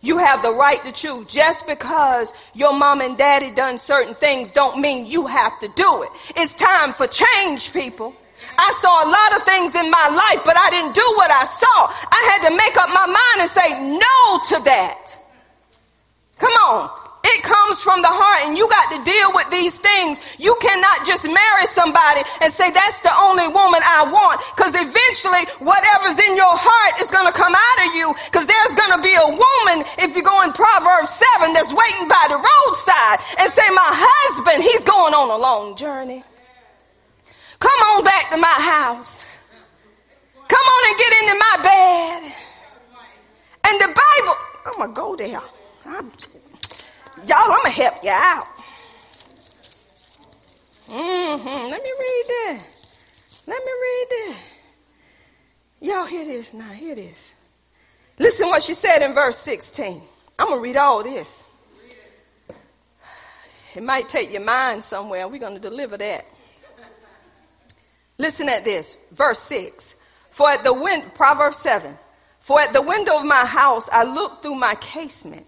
[0.00, 1.26] You have the right to choose.
[1.26, 6.02] Just because your mom and daddy done certain things don't mean you have to do
[6.02, 6.10] it.
[6.36, 8.14] It's time for change, people.
[8.58, 11.44] I saw a lot of things in my life, but I didn't do what I
[11.44, 11.92] saw.
[12.10, 15.16] I had to make up my mind and say no to that.
[16.38, 17.03] Come on.
[17.24, 20.20] It comes from the heart and you got to deal with these things.
[20.36, 25.48] You cannot just marry somebody and say that's the only woman I want because eventually
[25.64, 29.00] whatever's in your heart is going to come out of you because there's going to
[29.00, 33.48] be a woman if you go in Proverbs 7 that's waiting by the roadside and
[33.56, 36.20] say my husband, he's going on a long journey.
[37.56, 39.24] Come on back to my house.
[40.44, 42.20] Come on and get into my bed.
[43.64, 44.36] And the Bible,
[44.68, 45.42] I'm going to go there.
[45.88, 46.12] I'm,
[47.26, 48.46] Y'all, I'm going to help you out.
[50.88, 51.70] Mm-hmm.
[51.70, 52.62] Let me read this.
[53.46, 54.36] Let me read this.
[55.80, 56.70] Y'all hear this now.
[56.70, 57.30] Hear this.
[58.18, 60.02] Listen what she said in verse 16.
[60.38, 61.42] I'm going to read all this.
[63.74, 65.26] It might take your mind somewhere.
[65.26, 66.26] We're going to deliver that.
[68.18, 68.96] Listen at this.
[69.12, 69.94] Verse 6.
[70.30, 71.96] For at the window, Proverbs 7.
[72.40, 75.46] For at the window of my house I looked through my casement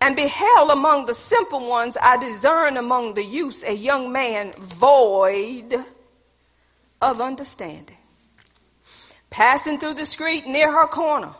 [0.00, 5.82] and beheld among the simple ones, I discern among the youths a young man void
[7.00, 7.96] of understanding.
[9.30, 11.34] Passing through the street near her corner,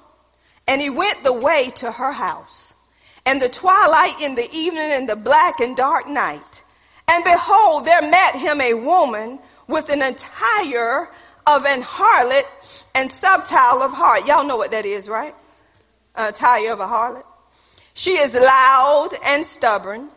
[0.66, 2.72] and he went the way to her house.
[3.24, 6.62] And the twilight in the evening and the black and dark night.
[7.08, 11.08] And behold, there met him a woman with an attire
[11.46, 14.26] of an harlot and subtile of heart.
[14.26, 15.34] Y'all know what that is, right?
[16.14, 17.24] An attire of a harlot.
[17.96, 20.10] She is loud and stubborn.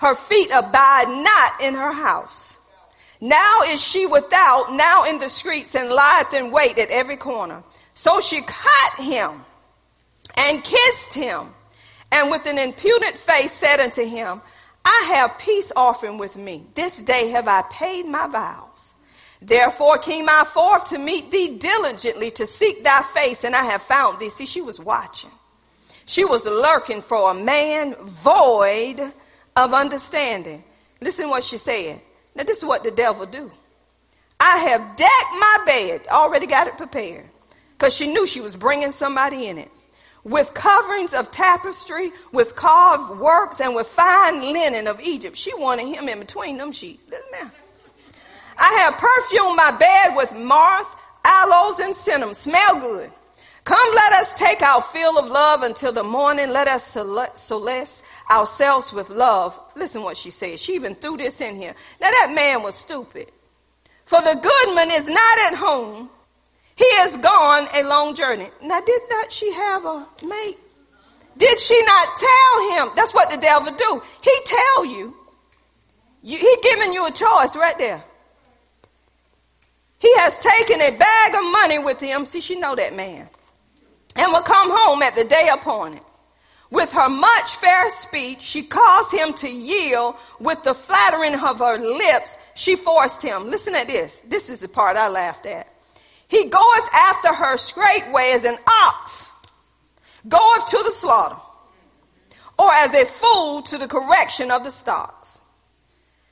[0.00, 2.52] Her feet abide not in her house.
[3.20, 7.62] Now is she without, now in the streets, and lieth in wait at every corner.
[7.94, 9.44] So she caught him
[10.34, 11.54] and kissed him,
[12.10, 14.42] and with an impudent face said unto him,
[14.84, 16.66] I have peace offering with me.
[16.74, 18.90] This day have I paid my vows.
[19.40, 23.82] Therefore came I forth to meet thee diligently to seek thy face, and I have
[23.82, 24.28] found thee.
[24.28, 25.30] See, she was watching.
[26.06, 29.12] She was lurking for a man void
[29.56, 30.64] of understanding.
[31.00, 32.00] Listen what she said.
[32.34, 33.50] Now this is what the devil do.
[34.40, 37.28] I have decked my bed, already got it prepared,
[37.72, 39.70] because she knew she was bringing somebody in it.
[40.24, 45.36] With coverings of tapestry, with carved works, and with fine linen of Egypt.
[45.36, 47.04] She wanted him in between them sheets.
[47.10, 47.50] Listen now.
[48.56, 50.86] I have perfumed my bed with myrrh,
[51.24, 52.34] aloes, and cinnamon.
[52.34, 53.12] Smell good.
[53.64, 56.50] Come, let us take our fill of love until the morning.
[56.50, 59.58] Let us solace ourselves with love.
[59.76, 60.58] Listen what she said.
[60.58, 61.74] She even threw this in here.
[62.00, 63.30] Now that man was stupid.
[64.04, 66.10] For the goodman is not at home.
[66.74, 68.50] He has gone a long journey.
[68.62, 70.58] Now did not she have a mate?
[71.36, 72.92] Did she not tell him?
[72.96, 74.02] That's what the devil do.
[74.22, 75.16] He tell you.
[76.22, 78.02] you he giving you a choice right there.
[80.00, 82.26] He has taken a bag of money with him.
[82.26, 83.28] See, she know that man
[84.16, 86.02] and will come home at the day appointed.
[86.70, 90.14] With her much fair speech, she caused him to yield.
[90.40, 93.50] With the flattering of her lips, she forced him.
[93.50, 94.22] Listen to this.
[94.26, 95.68] This is the part I laughed at.
[96.28, 99.26] He goeth after her straightway as an ox
[100.28, 101.36] goeth to the slaughter,
[102.58, 105.38] or as a fool to the correction of the stocks,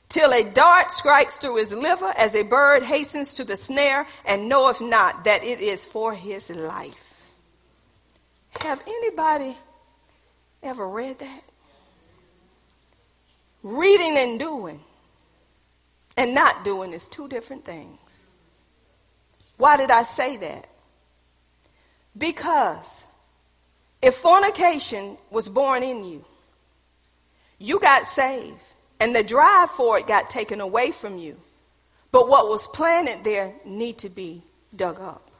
[0.09, 4.47] till a dart strikes through his liver, as a bird hastens to the snare, and
[4.47, 7.10] knoweth not that it is for his life.
[8.59, 9.57] Have anybody
[10.61, 11.43] ever read that?
[13.63, 14.79] Reading and doing
[16.17, 18.25] and not doing is two different things.
[19.57, 20.67] Why did I say that?
[22.17, 23.07] Because
[24.01, 26.25] if fornication was born in you,
[27.57, 28.59] you got saved
[28.99, 31.37] and the drive for it got taken away from you.
[32.11, 34.43] But what was planted there need to be
[34.75, 35.30] dug up.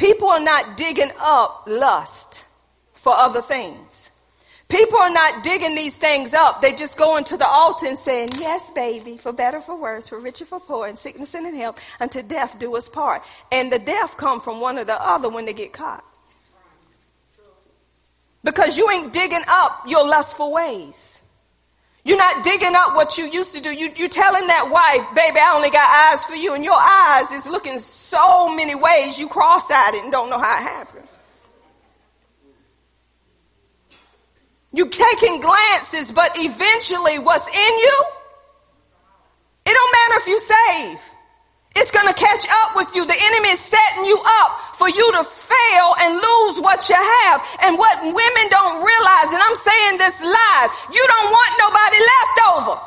[0.00, 2.42] People are not digging up lust
[2.94, 4.10] for other things.
[4.66, 6.62] People are not digging these things up.
[6.62, 10.18] They just go into the altar and saying, yes, baby, for better, for worse, for
[10.18, 13.20] richer, for poor, in sickness and in health, until death do us part.
[13.52, 16.02] And the death come from one or the other when they get caught.
[18.42, 21.18] Because you ain't digging up your lustful ways.
[22.04, 23.70] You're not digging up what you used to do.
[23.70, 26.54] You, you're telling that wife, baby, I only got eyes for you.
[26.54, 30.58] And your eyes is looking so many ways you cross-eyed it and don't know how
[30.58, 31.08] it happened.
[34.72, 38.04] You taking glances, but eventually what's in you,
[39.66, 41.00] it don't matter if you save.
[41.76, 43.06] It's going to catch up with you.
[43.06, 47.38] The enemy is setting you up for you to fail and lose what you have.
[47.62, 52.86] And what women don't realize, and I'm saying this live, you don't want nobody leftovers.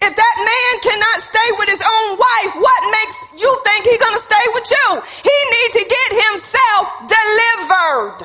[0.00, 4.14] If that man cannot stay with his own wife, what makes you think he's going
[4.14, 4.86] to stay with you?
[5.24, 8.18] He need to get himself delivered.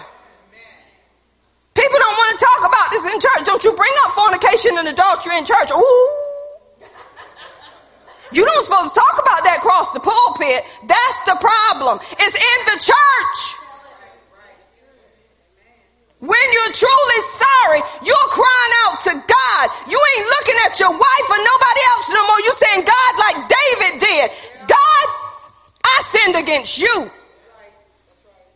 [1.74, 3.46] People don't want to talk about this in church.
[3.46, 5.72] Don't you bring up fornication and adultery in church.
[5.72, 6.33] Ooh.
[8.34, 10.66] You don't supposed to talk about that across the pulpit.
[10.90, 12.00] That's the problem.
[12.18, 13.42] It's in the church.
[16.24, 19.66] When you're truly sorry, you're crying out to God.
[19.92, 22.40] You ain't looking at your wife or nobody else no more.
[22.40, 24.32] You saying God like David did.
[24.68, 25.06] God,
[25.84, 27.12] I sinned against you.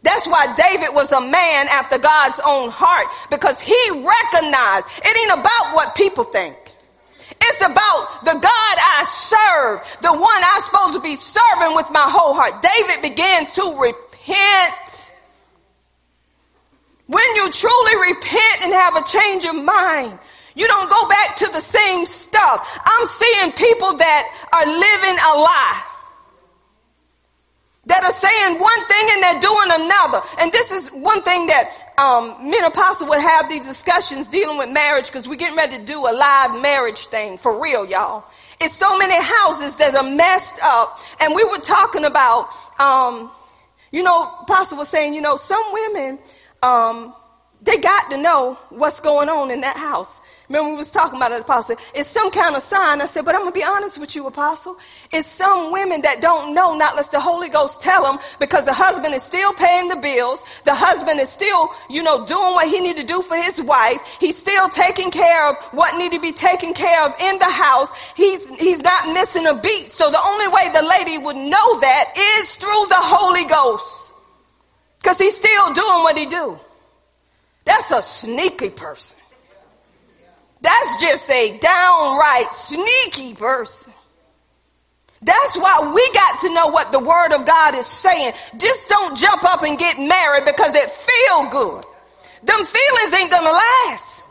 [0.01, 5.39] That's why David was a man after God's own heart because he recognized it ain't
[5.39, 6.55] about what people think.
[7.42, 12.10] It's about the God I serve, the one I'm supposed to be serving with my
[12.10, 12.62] whole heart.
[12.62, 15.12] David began to repent.
[17.08, 20.20] When you truly repent and have a change of mind,
[20.56, 22.68] you don't go back to the same stuff.
[22.84, 25.84] I'm seeing people that are living a lie
[27.88, 30.22] that are saying one thing and they're doing another.
[30.38, 34.58] And this is one thing that um, me and Apostle would have these discussions dealing
[34.58, 38.26] with marriage because we're getting ready to do a live marriage thing for real, y'all.
[38.60, 41.00] It's so many houses that are messed up.
[41.22, 43.32] And we were talking about, um,
[43.92, 46.20] you know, Apostle was saying, you know, some women,
[46.62, 47.14] um,
[47.62, 50.20] they got to know what's going on in that house.
[50.50, 51.76] Remember we was talking about it, Apostle.
[51.93, 53.02] It's some kind of sign.
[53.02, 54.78] I said, but I'm going to be honest with you, Apostle.
[55.12, 58.71] It's some women that don't know, not unless the Holy Ghost tell them, because the
[58.71, 60.42] husband is still paying the bills.
[60.63, 64.00] The husband is still, you know, doing what he need to do for his wife.
[64.21, 67.89] He's still taking care of what need to be taken care of in the house.
[68.16, 69.92] He's, he's not missing a beat.
[69.92, 74.13] So the only way the lady would know that is through the Holy Ghost.
[75.04, 76.58] Cause he's still doing what he do.
[77.66, 79.17] That's a sneaky person.
[80.62, 83.93] That's just a downright sneaky person.
[85.21, 88.34] That's why we got to know what the word of God is saying.
[88.58, 91.86] Just don't jump up and get married because it feel good.
[92.43, 94.24] Them feelings ain't gonna last.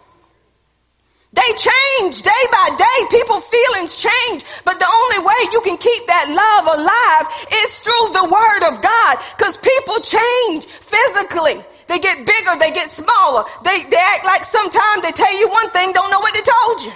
[1.32, 3.19] They change day by day.
[3.19, 4.44] People feelings change.
[4.65, 8.81] But the only way you can keep that love alive is through the word of
[8.81, 9.19] God.
[9.36, 11.62] Cause people change physically.
[11.89, 13.45] They get bigger, they get smaller.
[13.65, 16.83] They, they act like sometimes they tell you one thing, don't know what they told
[16.83, 16.93] you.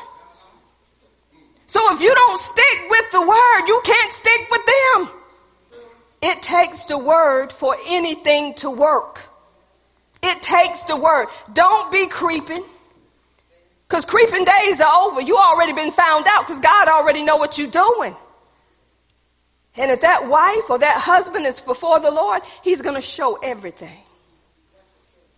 [1.68, 5.10] So if you don't stick with the word, you can't stick with them.
[6.22, 9.20] It takes the word for anything to work.
[10.22, 11.28] It takes the word.
[11.52, 12.64] Don't be creeping.
[13.88, 15.20] Cause creeping days are over.
[15.20, 18.16] You already been found out because God already know what you're doing.
[19.76, 23.36] And if that wife or that husband is before the Lord, he's going to show
[23.36, 23.98] everything.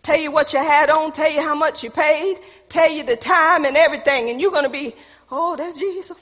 [0.03, 3.15] Tell you what you had on, tell you how much you paid, tell you the
[3.15, 4.29] time and everything.
[4.29, 4.93] And you're going to be,
[5.31, 6.17] oh, that's Jesus.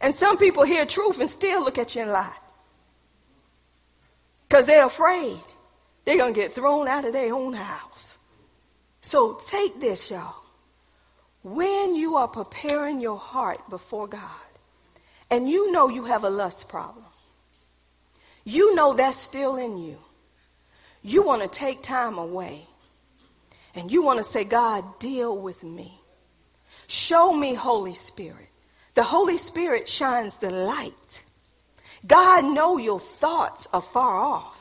[0.00, 2.34] And some people hear truth and still look at you and lie.
[4.48, 5.38] Because they're afraid
[6.04, 8.18] they're going to get thrown out of their own house.
[9.02, 10.34] So take this, y'all.
[11.42, 14.20] When you are preparing your heart before God,
[15.30, 17.04] and you know you have a lust problem,
[18.44, 19.98] you know that's still in you.
[21.02, 22.66] You want to take time away
[23.74, 26.00] and you want to say, God, deal with me.
[26.86, 28.48] Show me, Holy Spirit.
[28.94, 31.22] The Holy Spirit shines the light.
[32.06, 34.58] God know your thoughts are far off.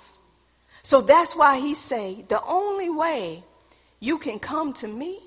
[0.83, 3.43] So that's why he say, the only way
[3.99, 5.19] you can come to me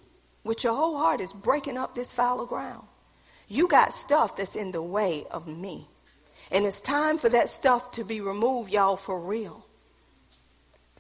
[0.43, 2.87] with your whole heart is breaking up this fallow ground.
[3.49, 5.89] You got stuff that's in the way of me.
[6.51, 9.64] And it's time for that stuff to be removed, y'all, for real.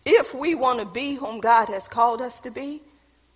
[0.04, 2.82] If we want to be whom God has called us to be,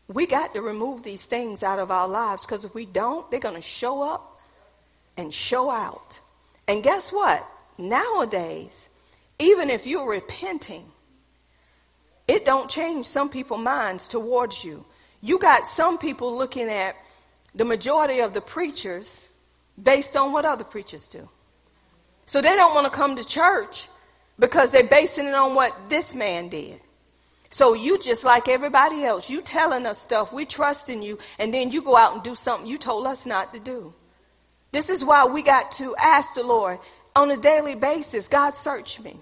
[0.06, 3.40] we got to remove these things out of our lives because if we don't, they're
[3.40, 4.40] going to show up
[5.16, 6.18] and show out.
[6.66, 7.46] And guess what?
[7.78, 8.88] Nowadays,
[9.38, 10.84] even if you're repenting,
[12.26, 14.84] it don't change some people's minds towards you.
[15.20, 16.96] You got some people looking at
[17.54, 19.26] the majority of the preachers
[19.82, 21.28] based on what other preachers do.
[22.26, 23.88] So they don't want to come to church
[24.38, 26.80] because they're basing it on what this man did.
[27.50, 31.52] So you just like everybody else, you telling us stuff, we trust in you, and
[31.52, 33.94] then you go out and do something you told us not to do.
[34.70, 36.78] This is why we got to ask the Lord
[37.16, 39.18] on a daily basis, God search me.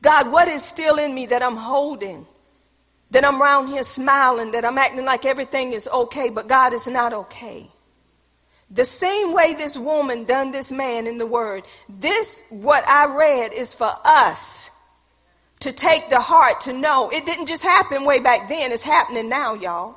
[0.00, 2.26] God, what is still in me that I'm holding?
[3.10, 6.88] That I'm around here smiling, that I'm acting like everything is okay, but God is
[6.88, 7.70] not okay.
[8.74, 13.52] The same way this woman done this man in the word, this, what I read
[13.52, 14.70] is for us
[15.60, 17.10] to take the heart to know.
[17.10, 19.96] It didn't just happen way back then, it's happening now, y'all.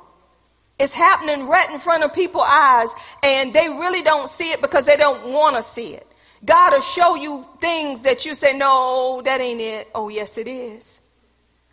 [0.78, 2.90] It's happening right in front of people's eyes
[3.22, 6.06] and they really don't see it because they don't want to see it.
[6.44, 9.88] God will show you things that you say, no, that ain't it.
[9.94, 10.98] Oh, yes, it is.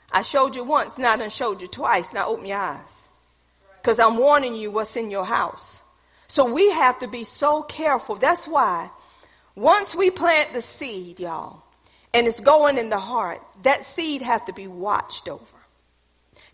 [0.09, 2.13] I showed you once, now I done showed you twice.
[2.13, 3.07] Now open your eyes.
[3.83, 5.82] Cause I'm warning you what's in your house.
[6.33, 8.15] So we have to be so careful.
[8.15, 8.89] That's why
[9.53, 11.61] once we plant the seed, y'all,
[12.11, 15.59] and it's going in the heart, that seed have to be watched over.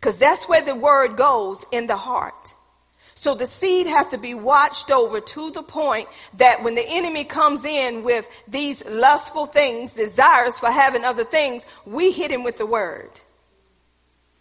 [0.01, 2.53] Cause that's where the word goes in the heart.
[3.15, 7.23] So the seed have to be watched over to the point that when the enemy
[7.23, 12.57] comes in with these lustful things, desires for having other things, we hit him with
[12.57, 13.11] the word.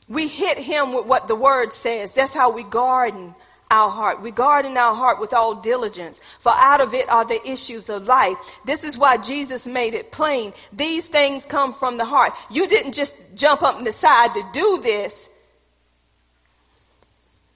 [0.09, 2.12] We hit him with what the word says.
[2.12, 3.36] That's how we garden
[3.70, 4.23] our heart.
[4.23, 8.05] We garden our heart with all diligence, for out of it are the issues of
[8.05, 8.36] life.
[8.65, 10.55] This is why Jesus made it plain.
[10.73, 12.32] These things come from the heart.
[12.51, 15.28] You didn't just jump up and decide to do this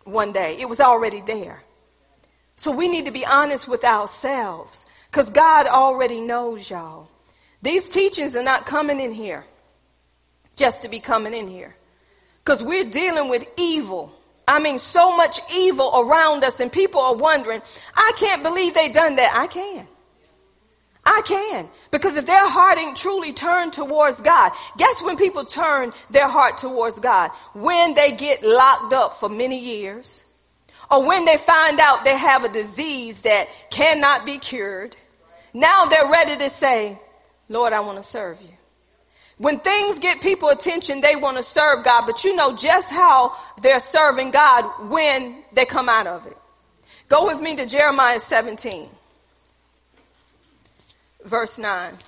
[0.04, 0.56] one day.
[0.58, 1.62] It was already there.
[2.56, 7.08] So we need to be honest with ourselves, because God already knows y'all.
[7.62, 9.44] These teachings are not coming in here
[10.56, 11.74] just to be coming in here.
[12.44, 14.12] Because we're dealing with evil.
[14.46, 17.62] I mean, so much evil around us and people are wondering,
[17.94, 19.32] I can't believe they done that.
[19.34, 19.86] I can.
[21.04, 21.68] I can.
[21.90, 26.58] Because if their heart ain't truly turned towards God, guess when people turn their heart
[26.58, 27.30] towards God?
[27.54, 30.24] When they get locked up for many years.
[30.90, 34.96] Or when they find out they have a disease that cannot be cured.
[35.54, 36.98] Now they're ready to say,
[37.48, 38.48] Lord, I want to serve you.
[39.42, 43.36] When things get people attention, they want to serve God, but you know just how
[43.60, 46.36] they're serving God when they come out of it.
[47.08, 48.88] Go with me to Jeremiah 17,
[51.24, 51.98] verse 9.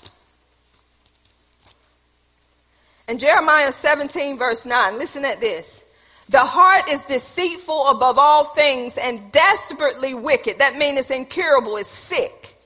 [3.09, 5.82] In Jeremiah 17, verse 9, listen at this.
[6.28, 10.61] The heart is deceitful above all things and desperately wicked.
[10.61, 12.56] That means it's incurable, it's sick.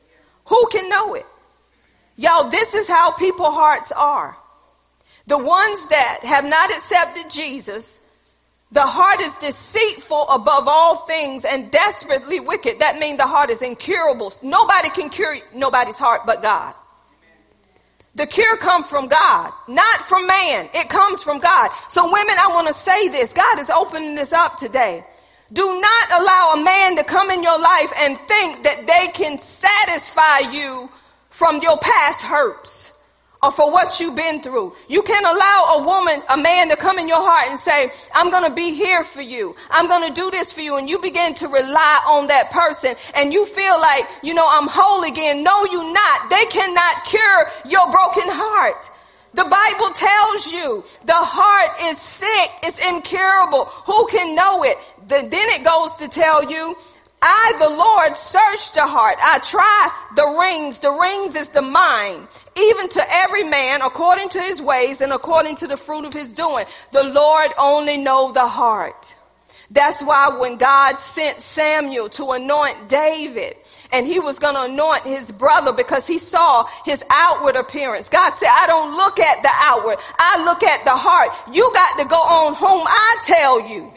[0.49, 1.24] Who can know it?
[2.16, 4.36] Y'all, this is how people hearts are.
[5.29, 8.01] The ones that have not accepted Jesus,
[8.73, 12.79] the heart is deceitful above all things and desperately wicked.
[12.79, 14.33] That means the heart is incurable.
[14.43, 16.75] Nobody can cure nobody's heart but God.
[18.15, 20.71] The cure comes from God, not from man.
[20.73, 21.73] It comes from God.
[21.91, 23.31] So women, I want to say this.
[23.35, 25.05] God is opening this up today.
[25.53, 29.39] Do not allow a man to come in your life and think that they can
[29.39, 30.89] satisfy you
[31.29, 32.78] from your past hurts
[33.43, 34.74] or for what you've been through.
[34.89, 38.31] You can't allow a woman, a man to come in your heart and say, I'm
[38.31, 39.55] going to be here for you.
[39.70, 40.77] I'm going to do this for you.
[40.77, 44.66] And you begin to rely on that person and you feel like, you know, I'm
[44.66, 45.43] whole again.
[45.43, 46.31] No, you not.
[46.31, 48.90] They cannot cure your broken heart.
[49.35, 52.51] The Bible tells you the heart is sick.
[52.62, 53.66] It's incurable.
[53.86, 54.78] Who can know it?
[55.09, 56.77] then it goes to tell you
[57.20, 59.16] I, the Lord, search the heart.
[59.20, 60.81] I try the rings.
[60.81, 62.28] The rings is the mind.
[62.57, 66.32] Even to every man according to his ways and according to the fruit of his
[66.32, 66.66] doing.
[66.93, 69.15] The Lord only know the heart.
[69.70, 73.57] That's why when God sent Samuel to anoint David,
[73.93, 78.09] and he was going to anoint his brother because he saw his outward appearance.
[78.09, 79.99] God said, I don't look at the outward.
[80.19, 81.31] I look at the heart.
[81.55, 83.93] You got to go on whom I tell you.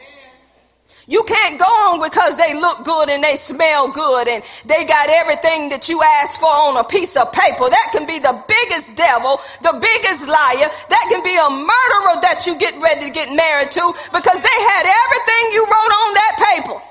[1.12, 5.10] You can't go on because they look good and they smell good and they got
[5.10, 7.70] everything that you asked for on a piece of paper.
[7.70, 10.72] That can be the biggest devil, the biggest liar.
[10.88, 14.60] That can be a murderer that you get ready to get married to because they
[14.72, 16.82] had everything you wrote on that paper.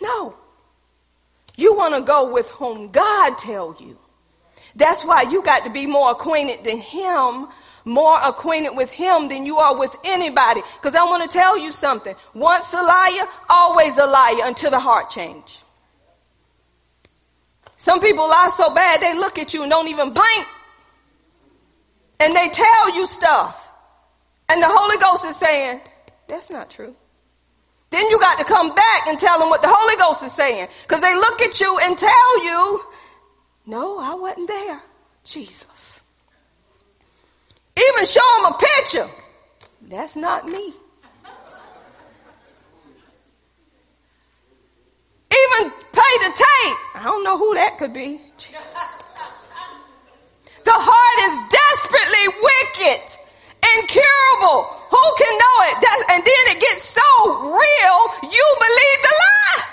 [0.00, 0.34] No.
[1.54, 3.98] You want to go with whom God tell you.
[4.74, 7.48] That's why you got to be more acquainted than him
[7.84, 10.62] more acquainted with him than you are with anybody.
[10.80, 12.14] Because I want to tell you something.
[12.34, 15.58] Once a liar, always a liar until the heart change.
[17.76, 20.46] Some people lie so bad they look at you and don't even blink.
[22.20, 23.60] And they tell you stuff.
[24.48, 25.80] And the Holy Ghost is saying,
[26.28, 26.94] that's not true.
[27.90, 30.68] Then you got to come back and tell them what the Holy Ghost is saying.
[30.82, 32.80] Because they look at you and tell you,
[33.66, 34.80] no, I wasn't there.
[35.24, 35.66] Jesus.
[37.76, 39.08] Even show them a picture.
[39.88, 40.74] That's not me.
[45.32, 46.78] Even pay the tape.
[46.94, 48.20] I don't know who that could be.
[50.64, 53.02] The heart is desperately wicked,
[53.74, 54.60] incurable.
[54.92, 55.76] Who can know it?
[55.82, 57.08] That's, and then it gets so
[57.50, 57.98] real,
[58.30, 59.64] you believe the lie.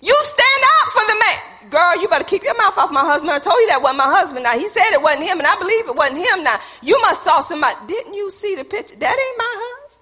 [0.00, 1.38] You stand up for the man
[1.70, 3.30] girl, you better keep your mouth off my husband.
[3.30, 4.44] I told you that wasn't my husband.
[4.44, 6.42] Now he said it wasn't him, and I believe it wasn't him.
[6.42, 7.76] Now you must saw somebody.
[7.86, 8.96] Didn't you see the picture?
[8.96, 9.98] That ain't my husband.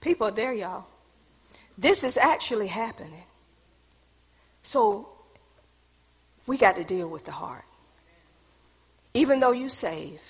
[0.00, 0.86] People are there, y'all.
[1.76, 3.24] This is actually happening.
[4.62, 5.08] So
[6.46, 7.64] we got to deal with the heart.
[9.14, 10.20] Even though you save,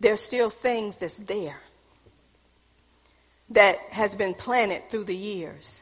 [0.00, 1.60] there's still things that's there
[3.50, 5.80] that has been planted through the years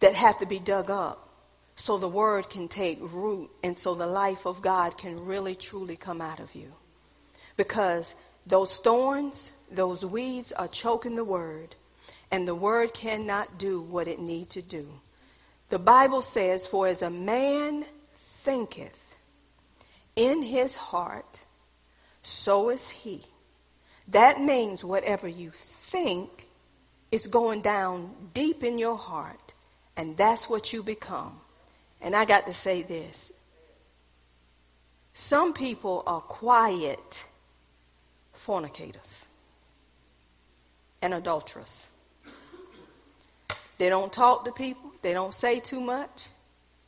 [0.00, 1.28] that have to be dug up
[1.76, 5.96] so the word can take root and so the life of God can really truly
[5.96, 6.72] come out of you.
[7.56, 8.14] Because
[8.46, 11.74] those thorns, those weeds are choking the word
[12.30, 14.88] and the word cannot do what it need to do.
[15.68, 17.84] The Bible says, for as a man
[18.44, 18.96] thinketh
[20.14, 21.40] in his heart,
[22.22, 23.22] so is he.
[24.08, 25.52] That means whatever you
[25.90, 26.48] think
[27.10, 29.45] is going down deep in your heart
[29.96, 31.40] and that's what you become.
[32.00, 33.32] And I got to say this.
[35.14, 37.24] Some people are quiet
[38.32, 39.24] fornicators
[41.00, 41.86] and adulterers.
[43.78, 44.92] They don't talk to people.
[45.02, 46.24] They don't say too much.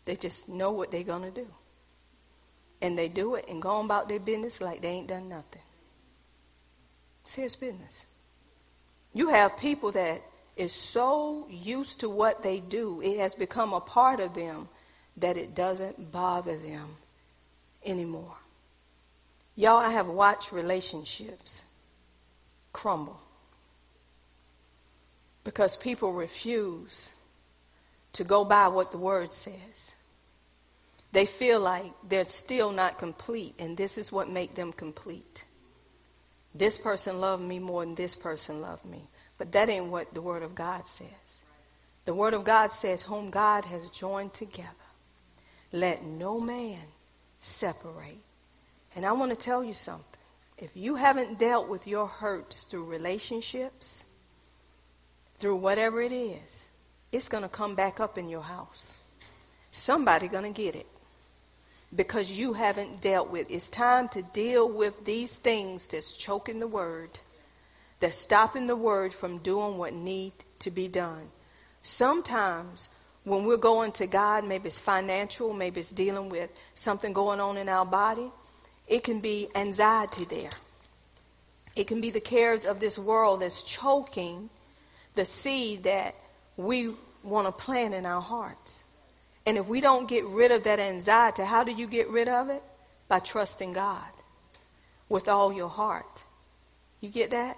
[0.05, 1.47] They just know what they're going to do.
[2.81, 5.63] And they do it and go on about their business like they ain't done nothing.
[7.25, 8.05] Serious business.
[9.13, 10.23] You have people that
[10.59, 14.69] is so used to what they do, it has become a part of them
[15.17, 16.97] that it doesn't bother them
[17.85, 18.37] anymore.
[19.55, 21.63] Y'all, I have watched relationships
[22.73, 23.21] crumble
[25.45, 27.11] because people refuse
[28.13, 29.93] to go by what the word says.
[31.13, 35.45] They feel like they're still not complete, and this is what make them complete.
[36.55, 39.09] This person loved me more than this person loved me.
[39.39, 41.09] But that ain't what the Word of God says.
[42.05, 44.69] The Word of God says, Whom God has joined together,
[45.73, 46.81] let no man
[47.41, 48.23] separate.
[48.97, 50.05] And I want to tell you something.
[50.59, 54.03] If you haven't dealt with your hurts through relationships,
[55.39, 56.65] through whatever it is,
[57.13, 58.97] it's going to come back up in your house.
[59.71, 60.89] Somebody going to get it
[61.95, 63.47] because you haven't dealt with.
[63.51, 67.21] It's time to deal with these things that's choking the word
[68.01, 71.29] that's stopping the word from doing what need to be done.
[71.83, 72.89] Sometimes
[73.25, 77.57] when we're going to God, maybe it's financial, maybe it's dealing with something going on
[77.57, 78.31] in our body,
[78.87, 80.51] it can be anxiety there.
[81.77, 84.51] It can be the cares of this world that's choking
[85.15, 86.15] the seed that
[86.57, 88.83] we want to plant in our hearts.
[89.47, 92.49] And if we don't get rid of that anxiety, how do you get rid of
[92.51, 92.63] it?
[93.09, 94.11] By trusting God
[95.09, 96.23] with all your heart.
[97.01, 97.57] You get that?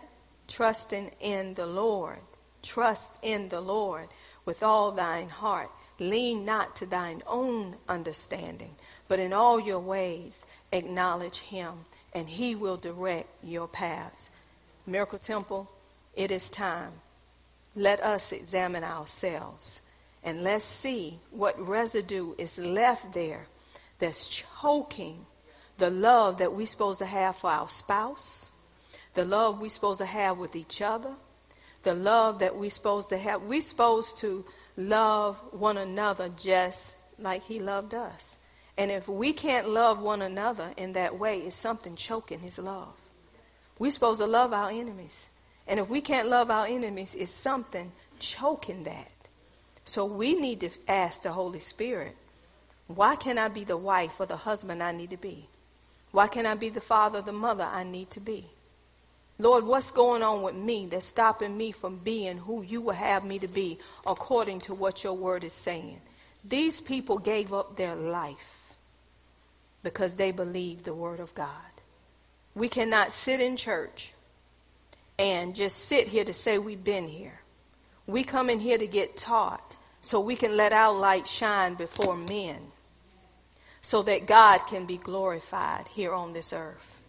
[0.50, 2.18] Trusting in the Lord.
[2.62, 4.08] Trust in the Lord
[4.44, 5.70] with all thine heart.
[5.98, 8.74] Lean not to thine own understanding,
[9.08, 11.72] but in all your ways acknowledge him,
[12.12, 14.28] and he will direct your paths.
[14.86, 15.70] Miracle Temple,
[16.14, 16.92] it is time.
[17.74, 19.80] Let us examine ourselves
[20.22, 23.46] and let's see what residue is left there
[23.98, 25.26] that's choking
[25.78, 28.49] the love that we're supposed to have for our spouse,
[29.14, 31.14] the love we're supposed to have with each other,
[31.82, 33.42] the love that we're supposed to have.
[33.42, 34.44] We're supposed to
[34.76, 38.36] love one another just like he loved us.
[38.76, 42.94] And if we can't love one another in that way, it's something choking his love.
[43.78, 45.28] We're supposed to love our enemies.
[45.66, 49.12] And if we can't love our enemies, it's something choking that.
[49.84, 52.16] So we need to ask the Holy Spirit,
[52.86, 55.48] why can't I be the wife or the husband I need to be?
[56.10, 58.50] Why can't I be the father the mother I need to be?
[59.40, 63.24] Lord, what's going on with me that's stopping me from being who you will have
[63.24, 65.98] me to be according to what your word is saying?
[66.44, 68.36] These people gave up their life
[69.82, 71.48] because they believed the word of God.
[72.54, 74.12] We cannot sit in church
[75.18, 77.40] and just sit here to say we've been here.
[78.06, 82.16] We come in here to get taught so we can let our light shine before
[82.16, 82.58] men
[83.80, 86.99] so that God can be glorified here on this earth.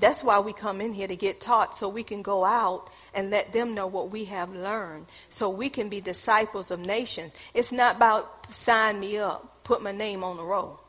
[0.00, 3.30] That's why we come in here to get taught so we can go out and
[3.30, 7.34] let them know what we have learned so we can be disciples of nations.
[7.52, 10.80] It's not about sign me up, put my name on the roll.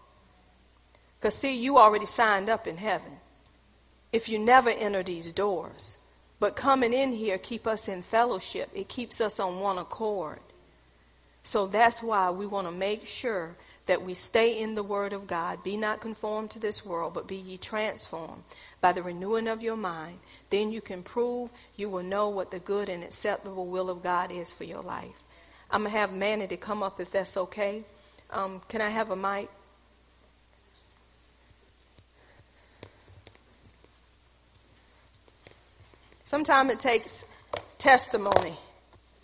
[1.20, 3.18] Because see, you already signed up in heaven.
[4.14, 5.98] If you never enter these doors,
[6.40, 8.70] but coming in here keep us in fellowship.
[8.74, 10.40] It keeps us on one accord.
[11.44, 13.56] So that's why we want to make sure
[13.88, 15.64] that we stay in the Word of God.
[15.64, 18.44] Be not conformed to this world, but be ye transformed
[18.80, 20.20] by the renewing of your mind.
[20.50, 24.32] Then you can prove, you will know what the good and acceptable will of God
[24.32, 25.16] is for your life.
[25.70, 27.84] I'm going to have Manny to come up if that's okay.
[28.30, 29.50] Um, can I have a mic?
[36.26, 37.26] Sometimes it takes
[37.78, 38.58] testimony